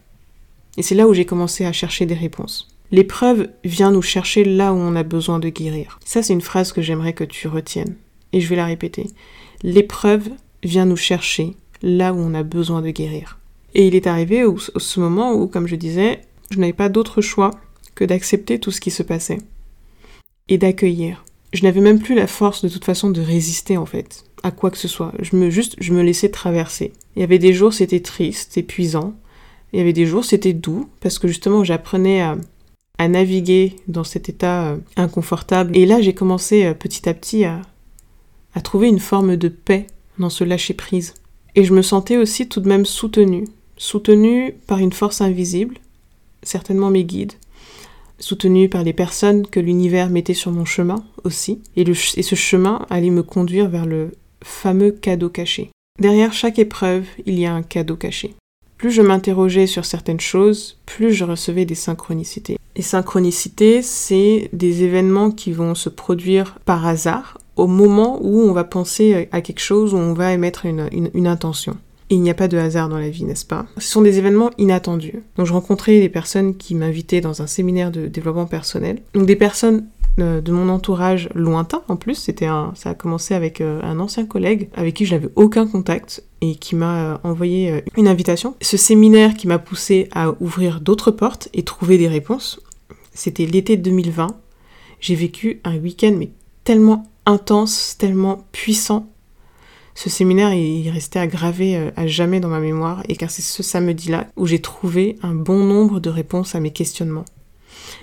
Et 0.78 0.84
c'est 0.84 0.96
là 0.96 1.08
où 1.08 1.14
j'ai 1.14 1.26
commencé 1.26 1.66
à 1.66 1.74
chercher 1.74 2.06
des 2.06 2.16
réponses. 2.16 2.68
L'épreuve 2.92 3.50
vient 3.64 3.92
nous 3.92 4.02
chercher 4.02 4.44
là 4.44 4.74
où 4.74 4.78
on 4.78 4.96
a 4.96 5.04
besoin 5.04 5.40
de 5.40 5.50
guérir. 5.50 6.00
Ça, 6.06 6.24
c'est 6.24 6.34
une 6.34 6.42
phrase 6.42 6.72
que 6.72 6.82
j'aimerais 6.82 7.14
que 7.14 7.24
tu 7.24 7.48
retiennes. 7.48 7.96
Et 8.34 8.42
je 8.42 8.48
vais 8.48 8.56
la 8.56 8.66
répéter. 8.66 9.08
L'épreuve 9.64 10.30
vient 10.64 10.86
nous 10.86 10.98
chercher 10.98 11.56
là 11.82 12.14
où 12.14 12.18
on 12.18 12.34
a 12.34 12.44
besoin 12.44 12.82
de 12.82 12.92
guérir. 12.92 13.40
Et 13.74 13.88
il 13.88 13.96
est 13.96 14.08
arrivé 14.08 14.44
au, 14.44 14.58
ce 14.58 15.00
moment 15.00 15.34
où, 15.34 15.48
comme 15.48 15.68
je 15.68 15.76
disais, 15.76 16.22
je 16.52 16.60
n'avais 16.60 16.74
pas 16.74 16.90
d'autre 16.90 17.22
choix 17.22 17.52
que 17.96 18.04
d'accepter 18.04 18.60
tout 18.60 18.72
ce 18.72 18.82
qui 18.82 18.92
se 18.92 19.04
passait 19.04 19.38
et 20.48 20.58
d'accueillir. 20.58 21.24
Je 21.54 21.64
n'avais 21.64 21.82
même 21.82 22.00
plus 22.00 22.16
la 22.16 22.28
force 22.28 22.64
de 22.64 22.70
toute 22.70 22.86
façon 22.86 23.10
de 23.10 23.22
résister 23.22 23.78
en 23.78 23.86
fait 23.86 24.24
à 24.44 24.52
quoi 24.52 24.72
que 24.72 24.78
ce 24.78 24.88
soit. 24.88 25.14
Je 25.20 25.36
me 25.36 25.50
juste 25.50 25.76
je 25.80 25.94
me 25.94 26.02
laissais 26.02 26.30
traverser. 26.30 26.94
Il 27.16 27.20
y 27.20 27.24
avait 27.24 27.40
des 27.40 27.54
jours 27.54 27.74
c'était 27.74 28.00
triste, 28.00 28.58
épuisant. 28.58 29.14
Il 29.74 29.80
y 29.80 29.82
avait 29.82 29.94
des 29.94 30.06
jours 30.06 30.26
c'était 30.26 30.54
doux 30.54 30.88
parce 31.02 31.20
que 31.20 31.28
justement 31.28 31.64
j'apprenais 31.64 32.22
à, 32.22 32.38
à 33.00 33.08
naviguer 33.08 33.78
dans 33.88 34.04
cet 34.04 34.30
état 34.30 34.68
euh, 34.68 34.78
inconfortable. 34.98 35.76
Et 35.76 35.86
là, 35.86 36.02
j'ai 36.02 36.14
commencé 36.14 36.66
euh, 36.66 36.74
petit 36.74 37.08
à 37.10 37.14
petit 37.14 37.46
à, 37.46 37.62
à 38.54 38.62
trouver 38.62 38.90
une 38.90 39.00
forme 39.00 39.38
de 39.38 39.48
paix 39.48 39.88
dans 40.20 40.30
ce 40.30 40.44
lâcher-prise. 40.44 41.16
Et 41.56 41.64
je 41.64 41.74
me 41.74 41.82
sentais 41.82 42.18
aussi 42.18 42.48
tout 42.48 42.60
de 42.60 42.68
même 42.68 42.86
soutenue, 42.86 43.46
soutenue 43.78 44.54
par 44.68 44.80
une 44.80 44.94
force 44.94 45.22
invisible, 45.22 45.78
certainement 46.44 46.90
mes 46.90 47.04
guides, 47.04 47.34
soutenue 48.20 48.70
par 48.70 48.84
les 48.84 48.94
personnes 48.94 49.48
que 49.48 49.60
l'univers 49.60 50.10
mettait 50.10 50.34
sur 50.34 50.52
mon 50.52 50.66
chemin 50.66 51.04
aussi, 51.24 51.62
et, 51.76 51.86
ce 51.94 52.36
chemin 52.36 52.86
allait 52.90 53.10
me 53.10 53.24
conduire 53.24 53.70
vers 53.70 53.86
le 53.86 54.12
fameux 54.44 54.92
cadeau 54.92 55.30
caché. 55.30 55.72
Derrière 56.00 56.34
chaque 56.34 56.60
épreuve, 56.60 57.06
il 57.26 57.40
y 57.40 57.46
a 57.46 57.54
un 57.54 57.64
cadeau 57.64 57.96
caché. 57.96 58.36
Plus 58.78 58.92
je 58.92 59.02
m'interrogeais 59.02 59.68
sur 59.68 59.84
certaines 59.84 60.22
choses, 60.22 60.78
plus 60.86 61.12
je 61.12 61.26
recevais 61.26 61.66
des 61.66 61.76
synchronicités. 61.76 62.58
Les 62.78 62.82
synchronicités, 62.82 63.82
c'est 63.82 64.50
des 64.54 64.84
événements 64.84 65.32
qui 65.32 65.52
vont 65.52 65.76
se 65.76 65.90
produire 65.90 66.58
par 66.64 66.88
hasard 66.88 67.39
au 67.60 67.68
moment 67.68 68.20
où 68.22 68.40
on 68.42 68.54
va 68.54 68.64
penser 68.64 69.28
à 69.32 69.42
quelque 69.42 69.60
chose, 69.60 69.94
où 69.94 69.98
on 69.98 70.14
va 70.14 70.34
émettre 70.34 70.66
une, 70.66 71.28
intention. 71.28 71.76
il 72.10 72.22
n'y 72.22 72.30
a 72.30 72.34
pas 72.34 72.48
de 72.48 72.58
hasard 72.58 72.90
dans 72.90 72.98
la 72.98 73.10
vie, 73.10 73.26
n'est-ce 73.26 73.46
pas? 73.46 73.66
Ce 73.78 73.90
sont 73.90 74.02
des 74.02 74.18
événements 74.18 74.52
inattendus. 74.58 75.22
Donc 75.38 75.46
je 75.46 75.54
rencontrais 75.54 76.00
des 76.00 76.10
personnes 76.10 76.56
qui 76.56 76.76
m'invitaient 76.76 77.22
dans 77.22 77.42
un 77.42 77.48
séminaire 77.48 77.92
de 77.92 78.08
développement 78.08 78.46
personnel. 78.46 79.02
Donc 79.14 79.26
des 79.26 79.36
personnes 79.36 79.86
euh, 80.20 80.42
de 80.42 80.52
mon 80.52 80.70
entourage 80.70 81.30
lointain 81.36 81.84
en 81.88 81.96
plus. 81.96 82.16
C'était 82.16 82.48
ça 82.76 82.90
a 82.90 82.94
commencé 82.94 83.34
avec 83.34 83.62
euh, 83.62 83.82
un 83.84 84.00
ancien 84.00 84.26
collègue 84.26 84.70
avec 84.74 84.96
qui 84.96 85.06
je 85.06 85.14
n'avais 85.14 85.30
aucun 85.36 85.68
contact 85.68 86.24
et 86.42 86.56
qui 86.56 86.76
m'a 86.76 87.14
euh, 87.14 87.18
envoyé 87.24 87.84
une 87.96 88.08
invitation. 88.08 88.56
Ce 88.62 88.78
séminaire 88.78 89.36
qui 89.36 89.48
m'a 89.48 89.60
poussé 89.60 90.10
à 90.12 90.34
ouvrir 90.42 90.82
d'autres 90.82 91.12
portes 91.12 91.50
et 91.54 91.64
trouver 91.64 91.98
des 91.98 92.08
réponses, 92.08 92.60
c'était 93.14 93.46
l'été 93.46 93.78
2020. 93.78 94.28
J'ai 95.00 95.16
vécu 95.16 95.62
un 95.64 95.78
week-end 95.78 96.16
mais 96.18 96.32
tellement 96.64 97.06
intense, 97.30 97.96
tellement 97.98 98.46
puissant. 98.52 99.08
Ce 99.96 100.10
séminaire, 100.10 100.54
il 100.54 100.90
restait 100.90 101.20
aggravé 101.20 101.92
à 101.96 102.08
jamais 102.08 102.40
dans 102.40 102.48
ma 102.48 102.60
mémoire 102.60 103.04
et 103.10 103.16
car 103.16 103.30
c'est 103.30 103.42
ce 103.42 103.64
samedi-là 103.64 104.28
où 104.38 104.46
j'ai 104.46 104.62
trouvé 104.62 105.18
un 105.24 105.36
bon 105.36 105.60
nombre 105.60 106.00
de 106.00 106.10
réponses 106.10 106.56
à 106.56 106.60
mes 106.60 106.72
questionnements 106.72 107.26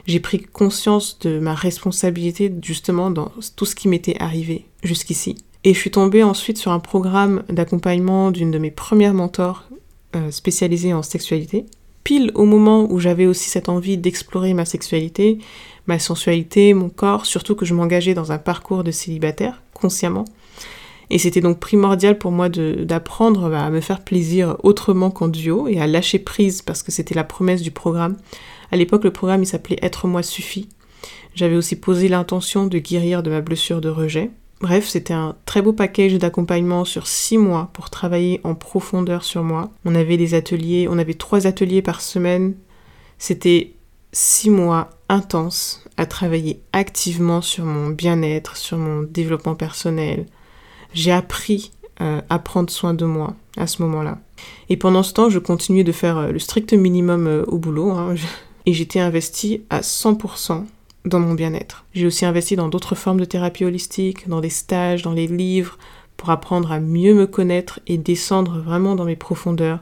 j'ai 0.06 0.20
pris 0.20 0.40
conscience 0.40 1.18
de 1.20 1.38
ma 1.38 1.54
responsabilité 1.54 2.52
justement 2.62 3.10
dans 3.10 3.32
tout 3.56 3.64
ce 3.64 3.74
qui 3.74 3.88
m'était 3.88 4.16
arrivé 4.20 4.66
jusqu'ici. 4.82 5.36
Et 5.64 5.74
je 5.74 5.78
suis 5.78 5.90
tombée 5.90 6.22
ensuite 6.22 6.58
sur 6.58 6.70
un 6.72 6.78
programme 6.78 7.42
d'accompagnement 7.48 8.30
d'une 8.30 8.50
de 8.50 8.58
mes 8.58 8.70
premières 8.70 9.14
mentors 9.14 9.64
euh, 10.14 10.30
spécialisée 10.30 10.92
en 10.92 11.02
sexualité. 11.02 11.66
Pile 12.06 12.30
au 12.36 12.44
moment 12.44 12.86
où 12.88 13.00
j'avais 13.00 13.26
aussi 13.26 13.50
cette 13.50 13.68
envie 13.68 13.98
d'explorer 13.98 14.54
ma 14.54 14.64
sexualité, 14.64 15.38
ma 15.88 15.98
sensualité, 15.98 16.72
mon 16.72 16.88
corps, 16.88 17.26
surtout 17.26 17.56
que 17.56 17.66
je 17.66 17.74
m'engageais 17.74 18.14
dans 18.14 18.30
un 18.30 18.38
parcours 18.38 18.84
de 18.84 18.92
célibataire, 18.92 19.60
consciemment. 19.74 20.24
Et 21.10 21.18
c'était 21.18 21.40
donc 21.40 21.58
primordial 21.58 22.16
pour 22.16 22.30
moi 22.30 22.48
d'apprendre 22.48 23.52
à 23.52 23.70
me 23.70 23.80
faire 23.80 24.04
plaisir 24.04 24.56
autrement 24.62 25.10
qu'en 25.10 25.26
duo 25.26 25.66
et 25.66 25.80
à 25.80 25.88
lâcher 25.88 26.20
prise 26.20 26.62
parce 26.62 26.84
que 26.84 26.92
c'était 26.92 27.16
la 27.16 27.24
promesse 27.24 27.62
du 27.62 27.72
programme 27.72 28.16
à 28.70 28.76
l'époque, 28.76 29.02
le 29.02 29.10
programme 29.10 29.42
il 29.42 29.46
s'appelait 29.46 29.78
Être 29.82 30.06
moi 30.06 30.22
suffit. 30.22 30.68
J'avais 31.34 31.56
aussi 31.56 31.74
posé 31.74 32.06
l'intention 32.06 32.68
de 32.68 32.78
guérir 32.78 33.24
de 33.24 33.30
ma 33.30 33.40
blessure 33.40 33.80
de 33.80 33.88
rejet. 33.88 34.30
Bref, 34.60 34.88
c'était 34.88 35.12
un 35.12 35.36
très 35.44 35.60
beau 35.60 35.72
package 35.72 36.14
d'accompagnement 36.14 36.84
sur 36.84 37.06
six 37.06 37.36
mois 37.36 37.70
pour 37.74 37.90
travailler 37.90 38.40
en 38.42 38.54
profondeur 38.54 39.22
sur 39.22 39.42
moi. 39.42 39.70
On 39.84 39.94
avait 39.94 40.16
des 40.16 40.34
ateliers, 40.34 40.88
on 40.90 40.98
avait 40.98 41.14
trois 41.14 41.46
ateliers 41.46 41.82
par 41.82 42.00
semaine. 42.00 42.54
C'était 43.18 43.74
six 44.12 44.48
mois 44.48 44.90
intenses 45.10 45.84
à 45.98 46.06
travailler 46.06 46.62
activement 46.72 47.42
sur 47.42 47.64
mon 47.64 47.90
bien-être, 47.90 48.56
sur 48.56 48.78
mon 48.78 49.02
développement 49.02 49.54
personnel. 49.54 50.26
J'ai 50.94 51.12
appris 51.12 51.72
euh, 52.00 52.22
à 52.30 52.38
prendre 52.38 52.70
soin 52.70 52.94
de 52.94 53.04
moi 53.04 53.34
à 53.58 53.66
ce 53.66 53.82
moment-là. 53.82 54.18
Et 54.70 54.76
pendant 54.76 55.02
ce 55.02 55.12
temps, 55.12 55.28
je 55.28 55.38
continuais 55.38 55.84
de 55.84 55.92
faire 55.92 56.16
euh, 56.18 56.32
le 56.32 56.38
strict 56.38 56.72
minimum 56.72 57.26
euh, 57.26 57.44
au 57.46 57.58
boulot. 57.58 57.90
Hein 57.90 58.14
et 58.66 58.72
j'étais 58.72 59.00
investie 59.00 59.62
à 59.70 59.80
100% 59.80 60.64
dans 61.06 61.20
mon 61.20 61.34
bien-être. 61.34 61.86
J'ai 61.94 62.06
aussi 62.06 62.26
investi 62.26 62.56
dans 62.56 62.68
d'autres 62.68 62.94
formes 62.94 63.20
de 63.20 63.24
thérapie 63.24 63.64
holistique, 63.64 64.28
dans 64.28 64.40
des 64.40 64.50
stages, 64.50 65.02
dans 65.02 65.12
les 65.12 65.28
livres, 65.28 65.78
pour 66.16 66.30
apprendre 66.30 66.72
à 66.72 66.80
mieux 66.80 67.14
me 67.14 67.26
connaître 67.26 67.80
et 67.86 67.96
descendre 67.96 68.58
vraiment 68.58 68.96
dans 68.96 69.04
mes 69.04 69.16
profondeurs. 69.16 69.80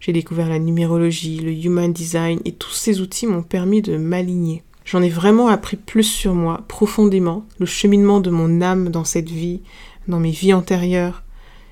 J'ai 0.00 0.12
découvert 0.12 0.48
la 0.48 0.58
numérologie, 0.58 1.38
le 1.38 1.52
human 1.52 1.92
design 1.92 2.40
et 2.44 2.52
tous 2.52 2.72
ces 2.72 3.00
outils 3.00 3.26
m'ont 3.26 3.42
permis 3.42 3.82
de 3.82 3.96
m'aligner. 3.96 4.62
J'en 4.84 5.02
ai 5.02 5.08
vraiment 5.08 5.46
appris 5.46 5.76
plus 5.76 6.02
sur 6.02 6.34
moi, 6.34 6.64
profondément, 6.66 7.44
le 7.58 7.66
cheminement 7.66 8.20
de 8.20 8.30
mon 8.30 8.62
âme 8.62 8.88
dans 8.88 9.04
cette 9.04 9.30
vie, 9.30 9.60
dans 10.08 10.18
mes 10.18 10.32
vies 10.32 10.54
antérieures. 10.54 11.22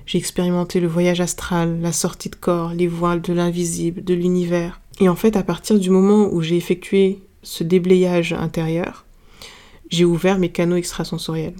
J'ai 0.05 0.17
expérimenté 0.17 0.79
le 0.79 0.87
voyage 0.87 1.19
astral, 1.19 1.79
la 1.81 1.91
sortie 1.91 2.29
de 2.29 2.35
corps, 2.35 2.73
les 2.73 2.87
voiles 2.87 3.21
de 3.21 3.33
l'invisible, 3.33 4.03
de 4.03 4.13
l'univers. 4.13 4.79
Et 4.99 5.09
en 5.09 5.15
fait, 5.15 5.35
à 5.35 5.43
partir 5.43 5.77
du 5.77 5.89
moment 5.89 6.29
où 6.31 6.41
j'ai 6.41 6.55
effectué 6.55 7.19
ce 7.43 7.63
déblayage 7.63 8.33
intérieur, 8.33 9.05
j'ai 9.89 10.05
ouvert 10.05 10.39
mes 10.39 10.49
canaux 10.49 10.75
extrasensoriels. 10.75 11.55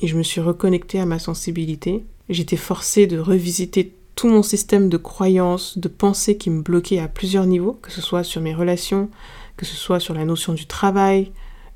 Et 0.00 0.06
je 0.06 0.16
me 0.16 0.22
suis 0.22 0.40
reconnectée 0.40 1.00
à 1.00 1.06
ma 1.06 1.18
sensibilité. 1.18 2.04
J'étais 2.28 2.56
forcée 2.56 3.06
de 3.06 3.18
revisiter 3.18 3.92
tout 4.14 4.28
mon 4.28 4.42
système 4.42 4.88
de 4.88 4.96
croyances, 4.96 5.78
de 5.78 5.88
pensées 5.88 6.36
qui 6.36 6.50
me 6.50 6.62
bloquaient 6.62 6.98
à 6.98 7.08
plusieurs 7.08 7.46
niveaux, 7.46 7.78
que 7.82 7.90
ce 7.90 8.00
soit 8.00 8.24
sur 8.24 8.40
mes 8.40 8.54
relations, 8.54 9.10
que 9.56 9.66
ce 9.66 9.76
soit 9.76 10.00
sur 10.00 10.14
la 10.14 10.24
notion 10.24 10.54
du 10.54 10.66
travail, 10.66 11.30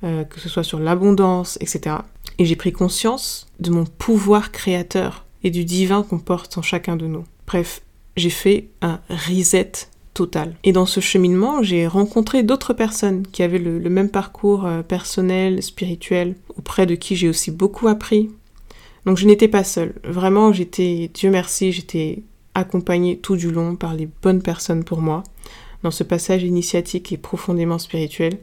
euh, 0.04 0.24
que 0.24 0.40
ce 0.40 0.48
soit 0.48 0.62
sur 0.62 0.78
l'abondance, 0.78 1.58
etc. 1.60 1.96
Et 2.38 2.44
j'ai 2.44 2.56
pris 2.56 2.72
conscience 2.72 3.46
de 3.60 3.70
mon 3.70 3.84
pouvoir 3.84 4.52
créateur 4.52 5.24
et 5.42 5.50
du 5.50 5.64
divin 5.64 6.02
qu'on 6.02 6.18
porte 6.18 6.58
en 6.58 6.62
chacun 6.62 6.96
de 6.96 7.06
nous. 7.06 7.24
Bref, 7.46 7.82
j'ai 8.16 8.30
fait 8.30 8.68
un 8.82 9.00
reset 9.08 9.72
et 10.64 10.72
dans 10.72 10.86
ce 10.86 11.00
cheminement, 11.00 11.62
j'ai 11.62 11.86
rencontré 11.86 12.42
d'autres 12.42 12.72
personnes 12.72 13.26
qui 13.26 13.42
avaient 13.42 13.58
le, 13.58 13.90
même 13.90 14.10
parcours 14.10 14.66
euh, 14.66 14.82
personnel, 14.82 15.62
spirituel, 15.62 16.36
auprès 16.56 16.86
de 16.86 16.94
qui 16.94 17.16
j'ai 17.16 17.28
aussi 17.28 17.50
beaucoup 17.50 17.88
appris. 17.88 18.30
Donc 19.04 19.18
je 19.18 19.26
n'étais 19.26 19.48
pas 19.48 19.64
seule. 19.64 19.94
Vraiment, 20.04 20.52
j'étais, 20.52 21.10
Dieu 21.12 21.30
merci, 21.30 21.72
j'étais 21.72 22.22
accompagnée 22.54 23.18
tout 23.18 23.36
du 23.36 23.50
long 23.50 23.76
par 23.76 23.94
les 23.94 24.08
bonnes 24.22 24.42
personnes 24.42 24.84
pour 24.84 25.00
moi, 25.00 25.22
dans 25.82 25.90
ce 25.90 26.04
passage 26.04 26.42
initiatique 26.42 27.12
et 27.12 27.18
profondément 27.18 27.78
spirituel, 27.78 28.38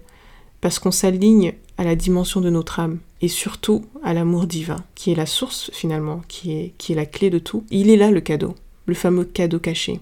parce 0.62 0.80
qu'on 0.80 0.92
s'aligne 0.92 1.54
à 1.78 1.84
la 1.84 1.96
dimension 1.96 2.40
de 2.40 2.52
notre 2.52 2.80
âme, 2.80 3.00
et 3.22 3.28
surtout 3.28 3.84
à 4.04 4.14
l'amour 4.14 4.46
divin, 4.46 4.84
qui 4.94 5.12
est 5.12 5.16
la 5.16 5.26
source 5.26 5.72
finalement, 5.74 6.22
qui 6.28 6.52
est, 6.54 6.74
qui 6.78 6.92
est 6.92 6.96
la 6.96 7.08
clé 7.08 7.32
de 7.32 7.40
tout. 7.40 7.64
Il 7.72 7.90
est 7.90 7.98
là 7.98 8.12
le 8.12 8.22
cadeau, 8.22 8.54
le 8.86 8.94
fameux 8.94 9.26
cadeau 9.26 9.60
caché. 9.60 10.00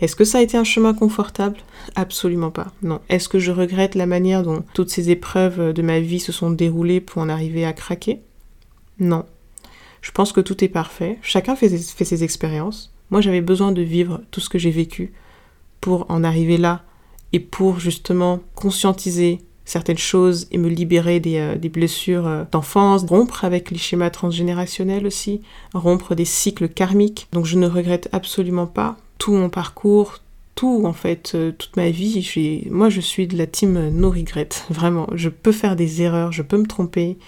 Est-ce 0.00 0.16
que 0.16 0.24
ça 0.24 0.38
a 0.38 0.42
été 0.42 0.58
un 0.58 0.64
chemin 0.64 0.92
confortable? 0.92 1.56
Absolument 1.94 2.50
pas, 2.50 2.72
non. 2.82 3.00
Est-ce 3.08 3.28
que 3.28 3.38
je 3.38 3.50
regrette 3.50 3.94
la 3.94 4.06
manière 4.06 4.42
dont 4.42 4.62
toutes 4.74 4.90
ces 4.90 5.10
épreuves 5.10 5.72
de 5.72 5.82
ma 5.82 6.00
vie 6.00 6.20
se 6.20 6.32
sont 6.32 6.50
déroulées 6.50 7.00
pour 7.00 7.22
en 7.22 7.28
arriver 7.30 7.64
à 7.64 7.72
craquer? 7.72 8.20
Non. 8.98 9.24
Je 10.02 10.10
pense 10.10 10.32
que 10.32 10.40
tout 10.40 10.62
est 10.62 10.68
parfait. 10.68 11.18
Chacun 11.22 11.56
fait, 11.56 11.68
ses 11.68 12.24
expériences. 12.24 12.92
Moi, 13.10 13.20
j'avais 13.20 13.40
besoin 13.40 13.72
de 13.72 13.82
vivre 13.82 14.20
tout 14.30 14.40
ce 14.40 14.48
que 14.48 14.58
j'ai 14.58 14.70
vécu 14.70 15.12
pour 15.80 16.06
en 16.10 16.24
arriver 16.24 16.58
là 16.58 16.82
et 17.32 17.40
pour 17.40 17.80
justement 17.80 18.40
conscientiser 18.54 19.40
certaines 19.64 19.98
choses 19.98 20.46
et 20.52 20.58
me 20.58 20.68
libérer 20.68 21.20
des, 21.20 21.38
euh, 21.38 21.68
blessures 21.68 22.26
euh, 22.26 22.44
d'enfance, 22.52 23.04
rompre 23.04 23.44
avec 23.44 23.70
les 23.70 23.78
schémas 23.78 24.10
transgénérationnels 24.10 25.06
aussi, 25.06 25.42
rompre 25.74 26.14
des 26.14 26.24
cycles 26.24 26.68
karmiques. 26.68 27.28
Donc 27.32 27.46
je 27.46 27.58
ne 27.58 27.66
regrette 27.66 28.08
absolument 28.12 28.66
pas 28.66 28.96
tout 29.18 29.32
mon 29.32 29.48
parcours, 29.48 30.18
tout 30.54 30.82
en 30.84 30.92
fait, 30.92 31.32
euh, 31.34 31.52
toute 31.52 31.76
ma 31.76 31.90
vie. 31.90 32.66
Moi, 32.70 32.88
je 32.88 33.00
suis 33.00 33.26
de 33.26 33.36
la 33.36 33.46
team 33.46 33.90
no 33.90 34.10
regret, 34.10 34.48
vraiment. 34.70 35.08
Je 35.14 35.28
peux 35.28 35.52
faire 35.52 35.76
des 35.76 36.02
erreurs, 36.02 36.32
je 36.32 36.42
peux 36.42 36.58
me 36.58 36.66
tromper, 36.66 37.18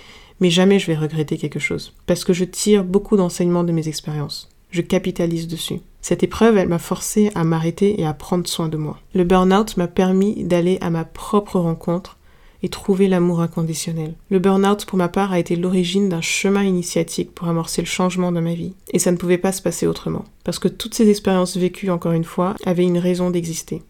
mais 0.41 0.51
jamais 0.51 0.79
je 0.79 0.87
vais 0.87 0.97
regretter 0.97 1.37
quelque 1.37 1.59
chose. 1.59 1.93
Parce 2.07 2.25
que 2.25 2.33
je 2.33 2.45
tire 2.45 2.85
beaucoup 2.85 3.17
d'enseignements 3.17 3.65
de 3.65 3.73
mes 3.73 3.89
expériences. 3.89 4.49
Je 4.71 4.83
capitalise 4.83 5.49
dessus. 5.49 5.81
Cette 6.01 6.23
épreuve, 6.23 6.57
elle 6.57 6.69
m'a 6.69 6.79
forcé 6.79 7.31
à 7.35 7.45
m'arrêter 7.45 8.01
et 8.01 8.07
à 8.07 8.15
prendre 8.15 8.47
soin 8.47 8.69
de 8.69 8.77
moi. 8.77 8.99
Le 9.15 9.25
burn-out 9.25 9.77
m'a 9.77 9.89
permis 9.89 10.45
d'aller 10.45 10.79
à 10.81 10.91
ma 10.91 11.05
propre 11.05 11.59
rencontre 11.59 12.18
et 12.63 12.69
trouver 12.69 13.09
l'amour 13.09 13.41
inconditionnel. 13.41 14.15
Le 14.31 14.39
burn-out, 14.39 14.85
pour 14.85 14.99
ma 14.99 15.09
part, 15.09 15.33
a 15.33 15.39
été 15.39 15.57
l'origine 15.57 16.09
d'un 16.09 16.21
chemin 16.21 16.65
initiatique 16.65 17.35
pour 17.35 17.49
amorcer 17.49 17.83
le 17.83 17.87
changement 17.87 18.33
de 18.33 18.41
ma 18.41 18.55
vie. 18.55 18.75
Et 18.93 18.99
ça 18.99 19.13
ne 19.13 19.17
pouvait 19.17 19.39
pas 19.39 19.53
se 19.53 19.63
passer 19.63 19.87
autrement. 19.87 20.25
Parce 20.45 20.59
que 20.59 20.69
toutes 20.69 20.95
ces 20.95 21.09
expériences 21.09 21.57
vécues, 21.57 21.91
encore 21.91 22.13
une 22.13 22.25
fois, 22.25 22.55
avaient 22.65 22.85
une 22.85 22.99
raison 22.99 23.31
d'exister. 23.31 23.83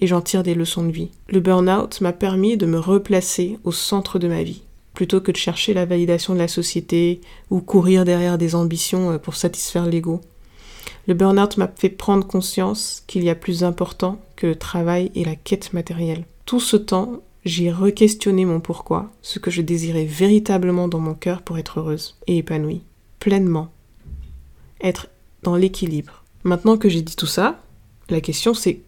Et 0.00 0.06
j'en 0.06 0.20
tire 0.20 0.42
des 0.42 0.54
leçons 0.54 0.84
de 0.84 0.92
vie. 0.92 1.10
Le 1.28 1.40
burn-out 1.40 2.00
m'a 2.00 2.12
permis 2.12 2.56
de 2.56 2.66
me 2.66 2.78
replacer 2.78 3.58
au 3.64 3.72
centre 3.72 4.18
de 4.18 4.28
ma 4.28 4.42
vie. 4.42 4.62
Plutôt 4.94 5.20
que 5.20 5.32
de 5.32 5.36
chercher 5.36 5.72
la 5.72 5.86
validation 5.86 6.34
de 6.34 6.38
la 6.38 6.48
société 6.48 7.20
ou 7.50 7.60
courir 7.60 8.04
derrière 8.04 8.36
des 8.36 8.54
ambitions 8.54 9.12
euh, 9.12 9.18
pour 9.18 9.36
satisfaire 9.36 9.86
l'ego. 9.86 10.20
Le 11.06 11.14
burn-out 11.14 11.56
m'a 11.56 11.72
fait 11.74 11.88
prendre 11.88 12.26
conscience 12.26 13.02
qu'il 13.06 13.24
y 13.24 13.30
a 13.30 13.34
plus 13.34 13.64
important 13.64 14.20
que 14.36 14.46
le 14.46 14.56
travail 14.56 15.10
et 15.14 15.24
la 15.24 15.34
quête 15.34 15.72
matérielle. 15.72 16.24
Tout 16.46 16.60
ce 16.60 16.76
temps 16.76 17.22
j'ai 17.44 17.70
re-questionné 17.70 18.44
mon 18.44 18.60
pourquoi, 18.60 19.10
ce 19.22 19.38
que 19.38 19.50
je 19.50 19.62
désirais 19.62 20.04
véritablement 20.04 20.88
dans 20.88 21.00
mon 21.00 21.14
cœur 21.14 21.42
pour 21.42 21.58
être 21.58 21.80
heureuse 21.80 22.16
et 22.26 22.38
épanouie, 22.38 22.82
pleinement. 23.18 23.72
Être 24.80 25.08
dans 25.42 25.56
l'équilibre. 25.56 26.24
Maintenant 26.44 26.76
que 26.76 26.88
j'ai 26.88 27.02
dit 27.02 27.16
tout 27.16 27.26
ça, 27.26 27.60
la 28.08 28.20
question 28.20 28.54
c'est 28.54 28.80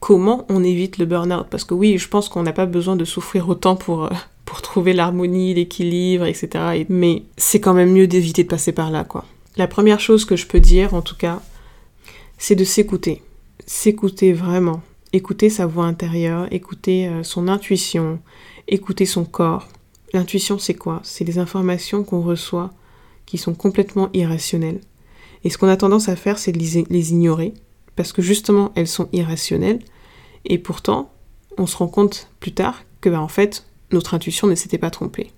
comment 0.00 0.46
on 0.48 0.64
évite 0.64 0.98
le 0.98 1.04
burn-out? 1.04 1.46
Parce 1.50 1.64
que 1.64 1.74
oui, 1.74 1.98
je 1.98 2.08
pense 2.08 2.28
qu'on 2.28 2.42
n'a 2.42 2.52
pas 2.52 2.66
besoin 2.66 2.96
de 2.96 3.04
souffrir 3.04 3.48
autant 3.48 3.76
pour, 3.76 4.04
euh, 4.04 4.10
pour 4.44 4.62
trouver 4.62 4.92
l'harmonie, 4.92 5.54
l'équilibre, 5.54 6.24
etc. 6.24 6.84
Mais 6.88 7.22
c'est 7.36 7.60
quand 7.60 7.74
même 7.74 7.92
mieux 7.92 8.06
d'éviter 8.06 8.42
de 8.42 8.48
passer 8.48 8.72
par 8.72 8.90
là, 8.90 9.04
quoi. 9.04 9.24
La 9.56 9.68
première 9.68 10.00
chose 10.00 10.24
que 10.24 10.36
je 10.36 10.46
peux 10.46 10.60
dire, 10.60 10.94
en 10.94 11.02
tout 11.02 11.16
cas, 11.16 11.42
c'est 12.38 12.54
de 12.54 12.64
s'écouter. 12.64 13.22
S'écouter 13.66 14.32
vraiment. 14.32 14.80
Écouter 15.12 15.50
sa 15.50 15.66
voix 15.66 15.86
intérieure, 15.86 16.46
écouter 16.52 17.08
euh, 17.08 17.22
son 17.22 17.48
intuition, 17.48 18.20
écouter 18.68 19.06
son 19.06 19.24
corps. 19.24 19.68
L'intuition, 20.12 20.58
c'est 20.58 20.74
quoi? 20.74 21.00
C'est 21.02 21.24
des 21.24 21.38
informations 21.38 22.04
qu'on 22.04 22.20
reçoit 22.20 22.70
qui 23.26 23.38
sont 23.38 23.54
complètement 23.54 24.10
irrationnelles. 24.12 24.80
Et 25.44 25.50
ce 25.50 25.58
qu'on 25.58 25.68
a 25.68 25.76
tendance 25.76 26.08
à 26.08 26.16
faire, 26.16 26.38
c'est 26.38 26.52
de 26.52 26.58
les 26.58 27.12
ignorer, 27.12 27.54
parce 27.96 28.12
que 28.12 28.22
justement, 28.22 28.72
elles 28.76 28.88
sont 28.88 29.08
irrationnelles. 29.12 29.80
Et 30.44 30.58
pourtant, 30.58 31.12
on 31.58 31.66
se 31.66 31.76
rend 31.76 31.88
compte 31.88 32.30
plus 32.40 32.52
tard 32.52 32.82
que, 33.00 33.08
ben, 33.08 33.20
en 33.20 33.28
fait, 33.28 33.66
notre 33.92 34.14
intuition 34.14 34.46
ne 34.46 34.54
s'était 34.54 34.78
pas 34.78 34.90
trompée. 34.90 35.30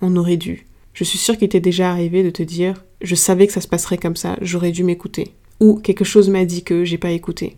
On 0.00 0.16
aurait 0.16 0.36
dû. 0.36 0.66
Je 0.94 1.04
suis 1.04 1.18
sûre 1.18 1.38
qu'il 1.38 1.48
t'est 1.48 1.60
déjà 1.60 1.90
arrivé 1.90 2.22
de 2.22 2.30
te 2.30 2.42
dire 2.42 2.84
je 3.00 3.14
savais 3.14 3.46
que 3.46 3.52
ça 3.52 3.60
se 3.60 3.68
passerait 3.68 3.98
comme 3.98 4.16
ça, 4.16 4.36
j'aurais 4.40 4.72
dû 4.72 4.84
m'écouter. 4.84 5.34
Ou 5.60 5.76
quelque 5.76 6.04
chose 6.04 6.28
m'a 6.28 6.44
dit 6.44 6.64
que 6.64 6.84
j'ai 6.84 6.98
pas 6.98 7.10
écouté. 7.10 7.56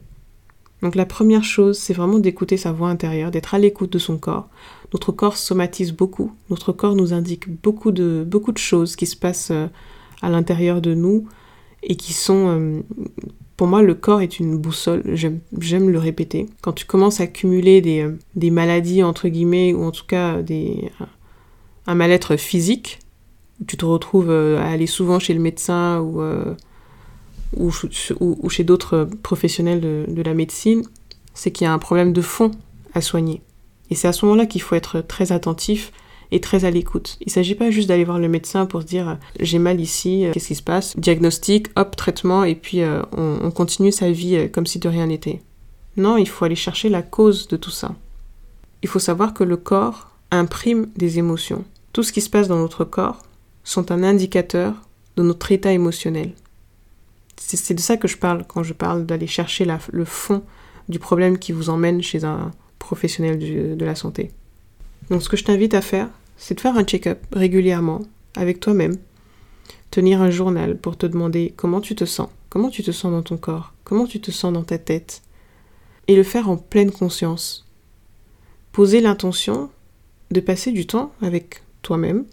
Donc 0.84 0.96
la 0.96 1.06
première 1.06 1.44
chose, 1.44 1.78
c'est 1.78 1.94
vraiment 1.94 2.18
d'écouter 2.18 2.58
sa 2.58 2.70
voix 2.70 2.90
intérieure, 2.90 3.30
d'être 3.30 3.54
à 3.54 3.58
l'écoute 3.58 3.90
de 3.90 3.98
son 3.98 4.18
corps. 4.18 4.50
Notre 4.92 5.12
corps 5.12 5.38
somatise 5.38 5.92
beaucoup, 5.92 6.32
notre 6.50 6.72
corps 6.72 6.94
nous 6.94 7.14
indique 7.14 7.48
beaucoup 7.62 7.90
de, 7.90 8.22
beaucoup 8.26 8.52
de 8.52 8.58
choses 8.58 8.94
qui 8.94 9.06
se 9.06 9.16
passent 9.16 9.50
euh, 9.50 9.68
à 10.20 10.28
l'intérieur 10.28 10.82
de 10.82 10.92
nous 10.92 11.26
et 11.82 11.96
qui 11.96 12.12
sont... 12.12 12.48
Euh, 12.48 12.80
pour 13.56 13.66
moi, 13.66 13.80
le 13.80 13.94
corps 13.94 14.20
est 14.20 14.38
une 14.38 14.58
boussole, 14.58 15.02
j'aime 15.14 15.88
le 15.88 15.98
répéter. 15.98 16.48
Quand 16.60 16.74
tu 16.74 16.84
commences 16.84 17.18
à 17.20 17.28
cumuler 17.28 17.80
des, 17.80 18.00
euh, 18.00 18.18
des, 18.34 18.50
maladies, 18.50 19.02
entre 19.02 19.28
guillemets, 19.28 19.72
ou 19.72 19.84
en 19.84 19.90
tout 19.90 20.04
cas 20.06 20.42
des, 20.42 20.90
un 21.86 21.94
mal-être 21.94 22.36
physique, 22.36 22.98
tu 23.66 23.78
te 23.78 23.86
retrouves 23.86 24.30
à 24.30 24.66
aller 24.66 24.86
souvent 24.86 25.18
chez 25.18 25.32
le 25.32 25.40
médecin 25.40 26.00
ou, 26.00 26.20
euh, 27.58 28.14
ou, 28.20 28.38
ou, 28.42 28.50
chez 28.50 28.64
d'autres 28.64 29.08
professionnels 29.22 29.80
de, 29.80 30.22
la 30.22 30.34
médecine, 30.34 30.82
c'est 31.34 31.50
qu'il 31.50 31.64
y 31.64 31.68
a 31.68 31.72
un 31.72 31.78
problème 31.78 32.12
de 32.12 32.20
fond 32.20 32.50
à 32.94 33.00
soigner. 33.00 33.42
Et 33.90 33.94
c'est 33.94 34.08
à 34.08 34.12
ce 34.12 34.24
moment-là 34.24 34.46
qu'il 34.46 34.62
faut 34.62 34.74
être 34.74 35.00
très 35.00 35.32
attentif 35.32 35.92
et 36.30 36.40
très 36.40 36.64
à 36.64 36.70
l'écoute. 36.70 37.16
Il 37.20 37.26
ne 37.28 37.32
s'agit 37.32 37.54
pas 37.54 37.70
juste 37.70 37.88
d'aller 37.88 38.04
voir 38.04 38.18
le 38.18 38.28
médecin 38.28 38.66
pour 38.66 38.82
se 38.82 38.86
dire 38.86 39.18
j'ai 39.40 39.58
mal 39.58 39.80
ici, 39.80 40.26
euh, 40.26 40.32
qu'est-ce 40.32 40.48
qui 40.48 40.54
se 40.54 40.62
passe? 40.62 40.96
Diagnostic, 40.96 41.68
hop, 41.76 41.96
traitement, 41.96 42.44
et 42.44 42.54
puis 42.54 42.80
on, 42.82 43.38
on, 43.42 43.50
continue 43.50 43.92
sa 43.92 44.10
vie 44.10 44.48
comme 44.50 44.66
si 44.66 44.78
de 44.78 44.88
rien 44.88 45.06
n'était. 45.06 45.42
Non, 45.96 46.16
il 46.16 46.28
faut 46.28 46.44
aller 46.44 46.56
chercher 46.56 46.88
la 46.88 47.02
cause 47.02 47.46
de 47.48 47.56
tout 47.56 47.70
ça. 47.70 47.94
Il 48.82 48.88
faut 48.88 48.98
savoir 48.98 49.32
que 49.32 49.44
le 49.44 49.56
corps 49.56 50.10
imprime 50.30 50.88
des 50.96 51.18
émotions. 51.18 51.64
Tout 51.92 52.02
ce 52.02 52.12
qui 52.12 52.20
se 52.20 52.30
passe 52.30 52.48
dans 52.48 52.58
notre 52.58 52.84
corps 52.84 53.22
sont 53.62 53.92
un 53.92 54.02
indicateur 54.02 54.74
de 55.16 55.22
notre 55.22 55.52
état 55.52 55.72
émotionnel. 55.72 56.32
C'est 57.36 57.74
de 57.74 57.80
ça 57.80 57.96
que 57.96 58.08
je 58.08 58.16
parle 58.16 58.44
quand 58.46 58.62
je 58.62 58.72
parle 58.72 59.06
d'aller 59.06 59.26
chercher 59.26 59.66
le 59.92 60.04
fond 60.04 60.42
du 60.88 60.98
problème 60.98 61.38
qui 61.38 61.52
vous 61.52 61.70
emmène 61.70 62.02
chez 62.02 62.24
un 62.24 62.50
professionnel 62.78 63.38
de 63.76 63.84
la 63.84 63.94
santé. 63.94 64.30
Donc 65.10 65.22
ce 65.22 65.28
que 65.28 65.36
je 65.36 65.44
t'invite 65.44 65.74
à 65.74 65.80
faire, 65.80 66.08
c'est 66.36 66.54
de 66.54 66.60
faire 66.60 66.76
un 66.76 66.84
check-up 66.84 67.18
régulièrement 67.32 68.02
avec 68.36 68.60
toi-même, 68.60 68.96
tenir 69.90 70.20
un 70.20 70.30
journal 70.30 70.76
pour 70.76 70.96
te 70.96 71.06
demander 71.06 71.52
comment 71.56 71.80
tu 71.80 71.94
te 71.94 72.04
sens, 72.04 72.28
comment 72.48 72.70
tu 72.70 72.82
te 72.82 72.90
sens 72.90 73.12
dans 73.12 73.22
ton 73.22 73.36
corps, 73.36 73.74
comment 73.84 74.06
tu 74.06 74.20
te 74.20 74.30
sens 74.30 74.52
dans 74.52 74.64
ta 74.64 74.78
tête, 74.78 75.22
et 76.08 76.16
le 76.16 76.22
faire 76.22 76.48
en 76.48 76.56
pleine 76.56 76.90
conscience. 76.90 77.68
Poser 78.72 79.00
l'intention 79.00 79.70
de 80.30 80.40
passer 80.40 80.72
du 80.72 80.86
temps 80.86 81.12
avec 81.22 81.62
toi-même, 81.82 82.24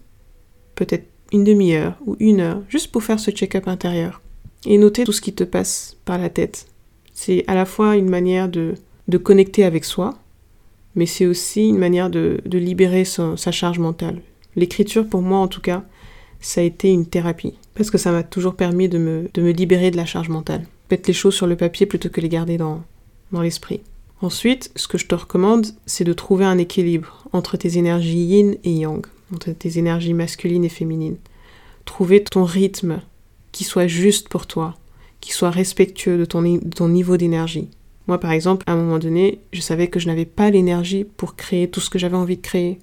peut-être 0.74 1.06
une 1.32 1.44
demi-heure 1.44 1.96
ou 2.04 2.16
une 2.18 2.40
heure, 2.40 2.62
juste 2.68 2.90
pour 2.90 3.04
faire 3.04 3.20
ce 3.20 3.30
check-up 3.30 3.68
intérieur 3.68 4.21
et 4.66 4.78
noter 4.78 5.04
tout 5.04 5.12
ce 5.12 5.20
qui 5.20 5.32
te 5.32 5.44
passe 5.44 5.96
par 6.04 6.18
la 6.18 6.30
tête. 6.30 6.66
C'est 7.12 7.44
à 7.46 7.54
la 7.54 7.64
fois 7.64 7.96
une 7.96 8.08
manière 8.08 8.48
de, 8.48 8.74
de 9.08 9.18
connecter 9.18 9.64
avec 9.64 9.84
soi, 9.84 10.14
mais 10.94 11.06
c'est 11.06 11.26
aussi 11.26 11.68
une 11.68 11.78
manière 11.78 12.10
de, 12.10 12.40
de 12.44 12.58
libérer 12.58 13.04
sa, 13.04 13.36
charge 13.36 13.78
mentale. 13.78 14.20
L'écriture, 14.56 15.06
pour 15.06 15.22
moi 15.22 15.38
en 15.38 15.48
tout 15.48 15.60
cas, 15.60 15.84
ça 16.40 16.60
a 16.60 16.64
été 16.64 16.90
une 16.90 17.06
thérapie, 17.06 17.54
parce 17.74 17.90
que 17.90 17.98
ça 17.98 18.12
m'a 18.12 18.22
toujours 18.22 18.54
permis 18.54 18.88
de 18.88 18.98
me, 18.98 19.28
de 19.32 19.42
me 19.42 19.52
libérer 19.52 19.90
de 19.90 19.96
la 19.96 20.06
charge 20.06 20.28
mentale. 20.28 20.66
Mettre 20.90 21.08
les 21.08 21.14
choses 21.14 21.34
sur 21.34 21.46
le 21.46 21.56
papier 21.56 21.86
plutôt 21.86 22.10
que 22.10 22.20
les 22.20 22.28
garder 22.28 22.58
dans, 22.58 22.82
dans 23.30 23.40
l'esprit. 23.40 23.80
Ensuite, 24.20 24.70
ce 24.76 24.86
que 24.86 24.98
je 24.98 25.06
te 25.06 25.14
recommande, 25.14 25.66
c'est 25.86 26.04
de 26.04 26.12
trouver 26.12 26.44
un 26.44 26.58
équilibre 26.58 27.26
entre 27.32 27.56
tes 27.56 27.78
énergies 27.78 28.24
yin 28.24 28.56
et 28.62 28.72
yang 28.72 29.04
entre 29.34 29.50
tes 29.52 29.78
énergies 29.78 30.14
masculines 30.14 30.64
et 30.64 30.68
féminines. 30.68 31.16
Trouver 31.84 32.22
ton 32.22 32.44
rythme 32.44 33.00
qui 33.52 33.64
soit 33.64 33.86
juste 33.86 34.28
pour 34.28 34.46
toi, 34.46 34.76
qui 35.20 35.32
soit 35.32 35.50
respectueux 35.50 36.18
de 36.18 36.24
ton, 36.24 36.88
niveau 36.88 37.16
d'énergie. 37.16 37.68
Moi, 38.08 38.18
par 38.18 38.32
exemple, 38.32 38.64
à 38.66 38.72
un 38.72 38.76
moment 38.76 38.98
donné, 38.98 39.40
je 39.52 39.60
savais 39.60 39.86
que 39.86 40.00
je 40.00 40.08
n'avais 40.08 40.24
pas 40.24 40.50
l'énergie 40.50 41.04
pour 41.04 41.36
créer 41.36 41.68
tout 41.68 41.80
ce 41.80 41.90
que 41.90 41.98
j'avais 41.98 42.16
envie 42.16 42.36
de 42.36 42.42
créer. 42.42 42.78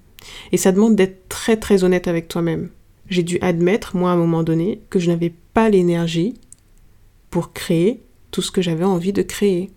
Et 0.52 0.56
ça 0.56 0.72
demande 0.72 0.96
d'être 0.96 1.28
très 1.28 1.56
très 1.56 1.84
honnête 1.84 2.08
avec 2.08 2.28
toi-même. 2.28 2.70
J'ai 3.08 3.22
dû 3.22 3.38
admettre, 3.40 3.96
moi, 3.96 4.10
à 4.10 4.14
un 4.14 4.16
moment 4.16 4.42
donné, 4.42 4.80
que 4.88 4.98
je 4.98 5.10
n'avais 5.10 5.34
pas 5.52 5.68
l'énergie 5.68 6.34
pour 7.30 7.52
créer 7.52 8.00
tout 8.30 8.42
ce 8.42 8.50
que 8.50 8.62
j'avais 8.62 8.84
envie 8.84 9.12
de 9.12 9.22
créer. 9.22 9.70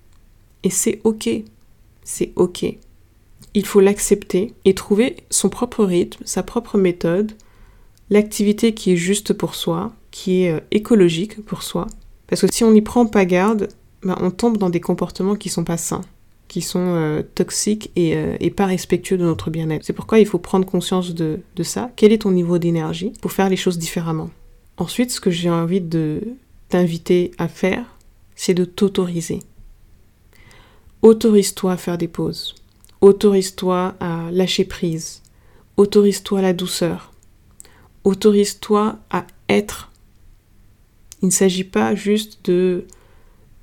Et 0.64 0.70
c'est 0.70 1.02
ok. 1.04 1.30
C'est 2.04 2.32
ok 2.36 2.78
il 3.54 3.66
faut 3.66 3.80
l'accepter 3.80 4.54
et 4.66 4.74
trouver 4.74 5.18
son 5.30 5.50
propre 5.50 5.86
rythme, 5.86 6.24
sa 6.26 6.44
propre 6.44 6.78
méthode, 6.78 7.34
l'activité 8.10 8.74
qui 8.74 8.94
est 8.94 8.98
juste 8.98 9.34
pour 9.34 9.56
soi, 9.56 9.94
qui 10.14 10.44
est 10.44 10.52
euh, 10.54 10.60
écologique 10.70 11.44
pour 11.44 11.64
soi. 11.64 11.88
Parce 12.28 12.42
que 12.42 12.54
si 12.54 12.64
on 12.64 12.72
n'y 12.72 12.84
prend 12.84 13.08
pas 13.08 13.26
garde, 13.26 13.68
ben, 14.04 14.16
on 14.22 14.30
tombe 14.30 14.58
dans 14.58 14.70
des 14.70 14.80
comportements 14.80 15.36
qui 15.36 15.50
sont 15.50 15.64
pas 15.64 15.76
sains, 15.76 16.04
qui 16.48 16.62
sont 16.62 16.86
euh, 16.96 17.24
toxiques 17.34 17.92
euh, 17.98 18.38
et, 18.40 18.52
pas 18.52 18.68
respectueux 18.68 19.18
de 19.18 19.24
notre 19.24 19.50
bien-être. 19.50 19.84
C'est 19.84 19.92
pourquoi 19.92 20.20
il 20.20 20.28
faut 20.28 20.38
prendre 20.38 20.68
conscience 20.68 21.16
de, 21.16 21.40
de 21.56 21.64
ça. 21.64 21.92
Quel 21.96 22.14
est 22.14 22.20
ton 22.20 22.32
niveau 22.32 22.60
d'énergie 22.60 23.12
pour 23.22 23.32
faire 23.32 23.50
les 23.50 23.58
choses 23.58 23.80
différemment? 23.80 24.30
Ensuite, 24.78 25.10
ce 25.10 25.20
que 25.20 25.32
j'ai 25.32 25.50
envie 25.50 25.82
de 25.82 26.22
t'inviter 26.70 27.32
à 27.40 27.48
faire, 27.48 27.84
c'est 28.36 28.54
de 28.54 28.66
t'autoriser. 28.66 29.40
Autorise-toi 31.02 31.72
à 31.72 31.78
faire 31.78 31.98
des 31.98 32.08
pauses. 32.08 32.54
Autorise-toi 33.02 33.96
à 34.00 34.30
lâcher 34.32 34.66
prise. 34.66 35.24
Autorise-toi 35.76 36.40
à 36.40 36.44
la 36.44 36.54
douceur. 36.54 37.12
Autorise-toi 38.04 38.98
à 39.10 39.26
être. 39.50 39.90
Il 41.24 41.28
ne 41.28 41.32
s'agit 41.32 41.64
pas 41.64 41.96
juste 41.96 42.46
de, 42.46 42.86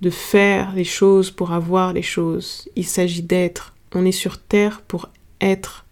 de 0.00 0.10
faire 0.10 0.74
les 0.74 0.84
choses 0.84 1.30
pour 1.30 1.52
avoir 1.52 1.92
les 1.92 2.02
choses. 2.02 2.68
Il 2.74 2.86
s'agit 2.86 3.22
d'être. 3.22 3.74
On 3.94 4.04
est 4.04 4.12
sur 4.12 4.38
Terre 4.38 4.82
pour 4.88 5.10
être. 5.40 5.84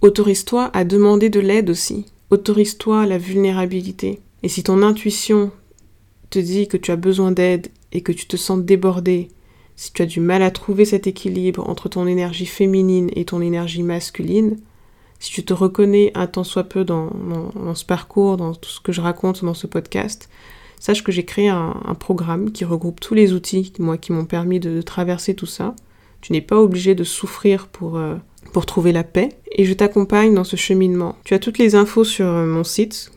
Autorise-toi 0.00 0.70
à 0.72 0.84
demander 0.84 1.28
de 1.28 1.40
l'aide 1.40 1.68
aussi. 1.68 2.06
Autorise-toi 2.30 3.06
la 3.06 3.18
vulnérabilité. 3.18 4.20
Et 4.44 4.48
si 4.48 4.62
ton 4.62 4.82
intuition 4.82 5.50
te 6.30 6.38
dit 6.38 6.68
que 6.68 6.76
tu 6.76 6.92
as 6.92 6.96
besoin 6.96 7.32
d'aide 7.32 7.68
et 7.90 8.02
que 8.02 8.12
tu 8.12 8.26
te 8.26 8.36
sens 8.36 8.60
débordé, 8.60 9.28
si 9.74 9.92
tu 9.92 10.02
as 10.02 10.06
du 10.06 10.20
mal 10.20 10.42
à 10.42 10.52
trouver 10.52 10.84
cet 10.84 11.08
équilibre 11.08 11.68
entre 11.68 11.88
ton 11.88 12.06
énergie 12.06 12.46
féminine 12.46 13.10
et 13.16 13.24
ton 13.24 13.40
énergie 13.40 13.82
masculine, 13.82 14.58
si 15.18 15.32
tu 15.32 15.44
te 15.44 15.52
reconnais 15.52 16.12
un 16.14 16.28
tant 16.28 16.44
soit 16.44 16.64
peu 16.64 16.84
dans, 16.84 17.10
ce 17.74 17.84
parcours, 17.84 18.36
dans 18.36 18.54
tout 18.54 18.70
ce 18.70 18.80
que 18.80 18.92
je 18.92 19.00
raconte 19.00 19.44
dans 19.44 19.54
ce 19.54 19.66
podcast, 19.66 20.28
sache 20.80 21.02
que 21.02 21.12
j'ai 21.12 21.24
créé 21.24 21.48
un, 21.48 21.74
programme 21.98 22.52
qui 22.52 22.64
regroupe 22.64 23.00
tous 23.00 23.14
les 23.14 23.32
outils 23.32 23.72
moi, 23.78 23.98
qui 23.98 24.12
m'ont 24.12 24.24
permis 24.24 24.60
de, 24.60 24.82
traverser 24.82 25.34
tout 25.34 25.46
ça. 25.46 25.74
Tu 26.20 26.32
n'es 26.32 26.40
pas 26.40 26.60
obligé 26.60 26.94
de 26.94 27.04
souffrir 27.04 27.68
pour, 27.68 27.96
euh, 27.96 28.16
pour 28.52 28.66
trouver 28.66 28.92
la 28.92 29.04
paix 29.04 29.30
et 29.52 29.64
je 29.64 29.72
t'accompagne 29.72 30.34
dans 30.34 30.44
ce 30.44 30.56
cheminement. 30.56 31.16
Tu 31.24 31.34
as 31.34 31.38
toutes 31.38 31.58
les 31.58 31.74
infos 31.74 32.04
sur 32.04 32.26
euh, 32.26 32.46
mon 32.46 32.64
site. 32.64 33.12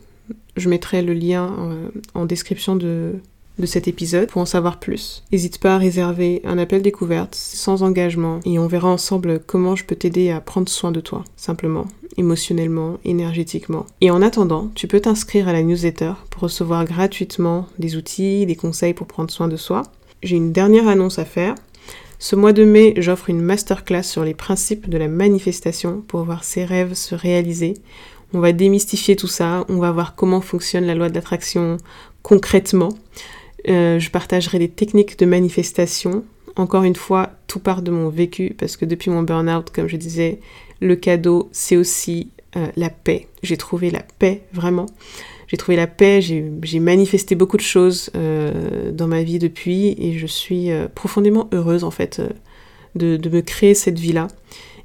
Je 0.56 0.68
mettrai 0.68 1.02
le 1.02 1.12
lien 1.12 1.54
euh, 1.58 1.88
en 2.14 2.26
description 2.26 2.76
de, 2.76 3.14
de 3.58 3.66
cet 3.66 3.88
épisode 3.88 4.28
pour 4.28 4.42
en 4.42 4.46
savoir 4.46 4.78
plus. 4.78 5.24
N'hésite 5.32 5.58
pas 5.58 5.74
à 5.74 5.78
réserver 5.78 6.40
un 6.44 6.58
appel 6.58 6.82
découverte 6.82 7.34
sans 7.34 7.82
engagement 7.82 8.40
et 8.44 8.58
on 8.58 8.66
verra 8.66 8.88
ensemble 8.88 9.40
comment 9.40 9.76
je 9.76 9.84
peux 9.84 9.96
t'aider 9.96 10.30
à 10.30 10.40
prendre 10.40 10.68
soin 10.68 10.92
de 10.92 11.00
toi, 11.00 11.24
simplement, 11.36 11.86
émotionnellement, 12.16 12.98
énergétiquement. 13.04 13.86
Et 14.00 14.10
en 14.10 14.22
attendant, 14.22 14.70
tu 14.74 14.88
peux 14.88 15.00
t'inscrire 15.00 15.48
à 15.48 15.52
la 15.52 15.62
newsletter 15.62 16.12
pour 16.30 16.42
recevoir 16.42 16.84
gratuitement 16.84 17.66
des 17.78 17.96
outils, 17.96 18.46
des 18.46 18.56
conseils 18.56 18.94
pour 18.94 19.06
prendre 19.06 19.30
soin 19.30 19.48
de 19.48 19.56
soi. 19.56 19.82
J'ai 20.22 20.36
une 20.36 20.52
dernière 20.52 20.88
annonce 20.88 21.18
à 21.18 21.24
faire. 21.24 21.54
Ce 22.18 22.36
mois 22.36 22.52
de 22.52 22.64
mai, 22.64 22.94
j'offre 22.98 23.30
une 23.30 23.40
masterclass 23.40 24.04
sur 24.04 24.24
les 24.24 24.34
principes 24.34 24.88
de 24.88 24.96
la 24.96 25.08
manifestation 25.08 26.04
pour 26.06 26.22
voir 26.22 26.44
ses 26.44 26.64
rêves 26.64 26.94
se 26.94 27.14
réaliser. 27.14 27.74
On 28.32 28.40
va 28.40 28.52
démystifier 28.52 29.16
tout 29.16 29.26
ça, 29.26 29.66
on 29.68 29.78
va 29.78 29.90
voir 29.90 30.14
comment 30.14 30.40
fonctionne 30.40 30.86
la 30.86 30.94
loi 30.94 31.08
de 31.08 31.14
l'attraction 31.14 31.78
concrètement. 32.22 32.90
Euh, 33.68 33.98
je 33.98 34.10
partagerai 34.10 34.58
des 34.58 34.68
techniques 34.68 35.18
de 35.18 35.26
manifestation. 35.26 36.24
Encore 36.56 36.84
une 36.84 36.96
fois, 36.96 37.30
tout 37.46 37.58
part 37.58 37.82
de 37.82 37.90
mon 37.90 38.08
vécu 38.08 38.54
parce 38.58 38.76
que 38.76 38.84
depuis 38.84 39.10
mon 39.10 39.22
burn-out, 39.22 39.70
comme 39.70 39.88
je 39.88 39.96
disais, 39.96 40.38
le 40.82 40.96
cadeau, 40.96 41.48
c'est 41.52 41.76
aussi 41.76 42.30
euh, 42.56 42.66
la 42.76 42.90
paix. 42.90 43.28
J'ai 43.42 43.56
trouvé 43.56 43.90
la 43.90 44.02
paix, 44.18 44.42
vraiment. 44.52 44.86
J'ai 45.48 45.56
trouvé 45.56 45.76
la 45.76 45.86
paix, 45.86 46.20
j'ai 46.22 46.80
manifesté 46.80 47.34
beaucoup 47.34 47.58
de 47.58 47.62
choses 47.62 48.10
euh, 48.16 48.90
dans 48.90 49.06
ma 49.06 49.22
vie 49.22 49.38
depuis 49.38 49.94
et 49.98 50.18
je 50.18 50.26
suis 50.26 50.70
profondément 50.94 51.50
heureuse 51.52 51.84
en 51.84 51.90
fait 51.90 52.22
de, 52.94 53.28
me 53.28 53.40
créer 53.40 53.74
cette 53.74 53.98
vie-là. 53.98 54.28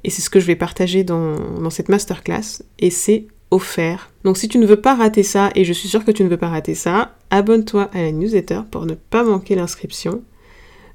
Et 0.04 0.10
c'est 0.10 0.22
ce 0.22 0.30
que 0.30 0.40
je 0.40 0.46
vais 0.46 0.56
partager 0.56 1.04
dans, 1.04 1.70
cette 1.70 1.88
masterclass 1.88 2.62
et 2.78 2.90
c'est 2.90 3.26
offert. 3.50 4.10
Donc 4.24 4.36
si 4.36 4.48
tu 4.48 4.58
ne 4.58 4.66
veux 4.66 4.80
pas 4.80 4.94
rater 4.94 5.22
ça, 5.22 5.50
et 5.54 5.64
je 5.64 5.72
suis 5.72 5.88
sûre 5.88 6.04
que 6.04 6.10
tu 6.10 6.22
ne 6.22 6.28
veux 6.28 6.36
pas 6.36 6.48
rater 6.48 6.74
ça, 6.74 7.14
abonne-toi 7.30 7.90
à 7.92 8.02
la 8.02 8.12
newsletter 8.12 8.60
pour 8.70 8.86
ne 8.86 8.94
pas 8.94 9.24
manquer 9.24 9.54
l'inscription. 9.54 10.22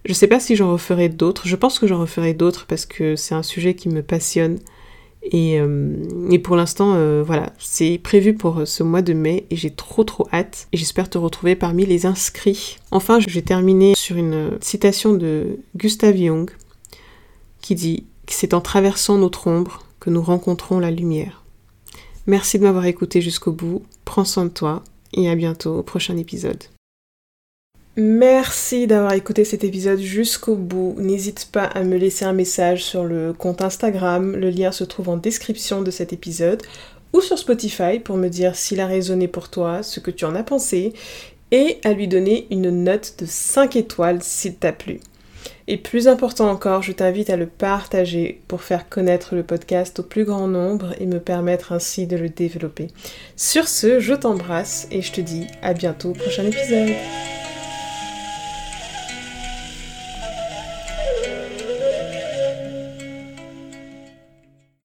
Je 0.05 0.13
sais 0.13 0.27
pas 0.27 0.39
si 0.39 0.55
j'en 0.55 0.71
referai 0.71 1.09
d'autres, 1.09 1.47
je 1.47 1.55
pense 1.55 1.79
que 1.79 1.87
j'en 1.87 1.99
referai 1.99 2.33
d'autres 2.33 2.65
parce 2.67 2.85
que 2.85 3.15
c'est 3.15 3.35
un 3.35 3.43
sujet 3.43 3.73
qui 3.73 3.89
me 3.89 4.03
passionne. 4.03 4.59
Et, 5.31 5.59
euh, 5.59 6.37
pour 6.43 6.55
l'instant, 6.55 6.93
euh, 6.95 7.23
voilà, 7.25 7.53
c'est 7.57 7.97
prévu 7.97 8.33
pour 8.33 8.67
ce 8.67 8.83
mois 8.83 9.01
de 9.01 9.13
mai 9.13 9.45
et 9.49 9.55
j'ai 9.55 9.69
trop 9.69 10.03
trop 10.03 10.27
hâte. 10.33 10.67
Et 10.73 10.77
j'espère 10.77 11.09
te 11.09 11.17
retrouver 11.17 11.55
parmi 11.55 11.85
les 11.85 12.05
inscrits. 12.05 12.77
Enfin, 12.91 13.19
je 13.19 13.29
vais 13.29 13.41
terminer 13.41 13.93
sur 13.95 14.17
une 14.17 14.57
citation 14.61 15.13
de 15.13 15.59
Gustav 15.75 16.15
Jung 16.17 16.49
qui 17.61 17.75
dit 17.75 18.05
que 18.27 18.33
c'est 18.33 18.53
en 18.53 18.61
traversant 18.61 19.17
notre 19.17 19.47
ombre 19.47 19.83
que 19.99 20.09
nous 20.09 20.21
rencontrons 20.21 20.79
la 20.79 20.91
lumière. 20.91 21.43
Merci 22.27 22.59
de 22.59 22.63
m'avoir 22.63 22.85
écouté 22.85 23.21
jusqu'au 23.21 23.51
bout. 23.51 23.83
Prends 24.05 24.25
soin 24.25 24.45
de 24.45 24.49
toi 24.49 24.83
et 25.13 25.29
à 25.29 25.35
bientôt 25.35 25.77
au 25.79 25.83
prochain 25.83 26.17
épisode. 26.17 26.63
Merci 27.95 28.87
d'avoir 28.87 29.13
écouté 29.13 29.45
cet 29.45 29.63
épisode 29.63 29.99
jusqu'au 29.99 30.55
bout. 30.55 30.95
N'hésite 30.97 31.49
pas 31.51 31.65
à 31.65 31.83
me 31.83 31.95
laisser 31.95 32.25
un 32.25 32.33
message 32.33 32.83
sur 32.83 33.03
le 33.03 33.33
compte 33.33 33.61
Instagram. 33.61 34.35
Le 34.35 34.49
lien 34.49 34.71
se 34.71 34.83
trouve 34.83 35.09
en 35.09 35.17
description 35.17 35.83
de 35.83 35.91
cet 35.91 36.11
épisode 36.11 36.63
ou 37.13 37.21
sur 37.21 37.37
Spotify 37.37 37.99
pour 38.03 38.17
me 38.17 38.29
dire 38.29 38.55
s'il 38.55 38.79
a 38.79 38.87
résonné 38.87 39.27
pour 39.27 39.49
toi, 39.49 39.83
ce 39.83 39.99
que 39.99 40.09
tu 40.09 40.25
en 40.25 40.33
as 40.33 40.41
pensé 40.41 40.93
et 41.51 41.77
à 41.83 41.93
lui 41.93 42.07
donner 42.07 42.47
une 42.49 42.83
note 42.83 43.13
de 43.19 43.27
5 43.27 43.75
étoiles 43.75 44.23
s'il 44.23 44.55
t'a 44.55 44.71
plu. 44.71 44.99
Et 45.67 45.77
plus 45.77 46.07
important 46.07 46.49
encore, 46.49 46.81
je 46.81 46.93
t'invite 46.93 47.29
à 47.29 47.37
le 47.37 47.45
partager 47.45 48.41
pour 48.47 48.63
faire 48.63 48.89
connaître 48.89 49.35
le 49.35 49.43
podcast 49.43 49.99
au 49.99 50.03
plus 50.03 50.25
grand 50.25 50.47
nombre 50.47 50.95
et 50.99 51.05
me 51.05 51.19
permettre 51.19 51.71
ainsi 51.71 52.07
de 52.07 52.17
le 52.17 52.29
développer. 52.29 52.87
Sur 53.35 53.67
ce, 53.67 53.99
je 53.99 54.15
t'embrasse 54.15 54.87
et 54.89 55.03
je 55.03 55.11
te 55.11 55.21
dis 55.21 55.45
à 55.61 55.75
bientôt 55.75 56.09
au 56.09 56.13
prochain 56.13 56.43
épisode. 56.43 56.95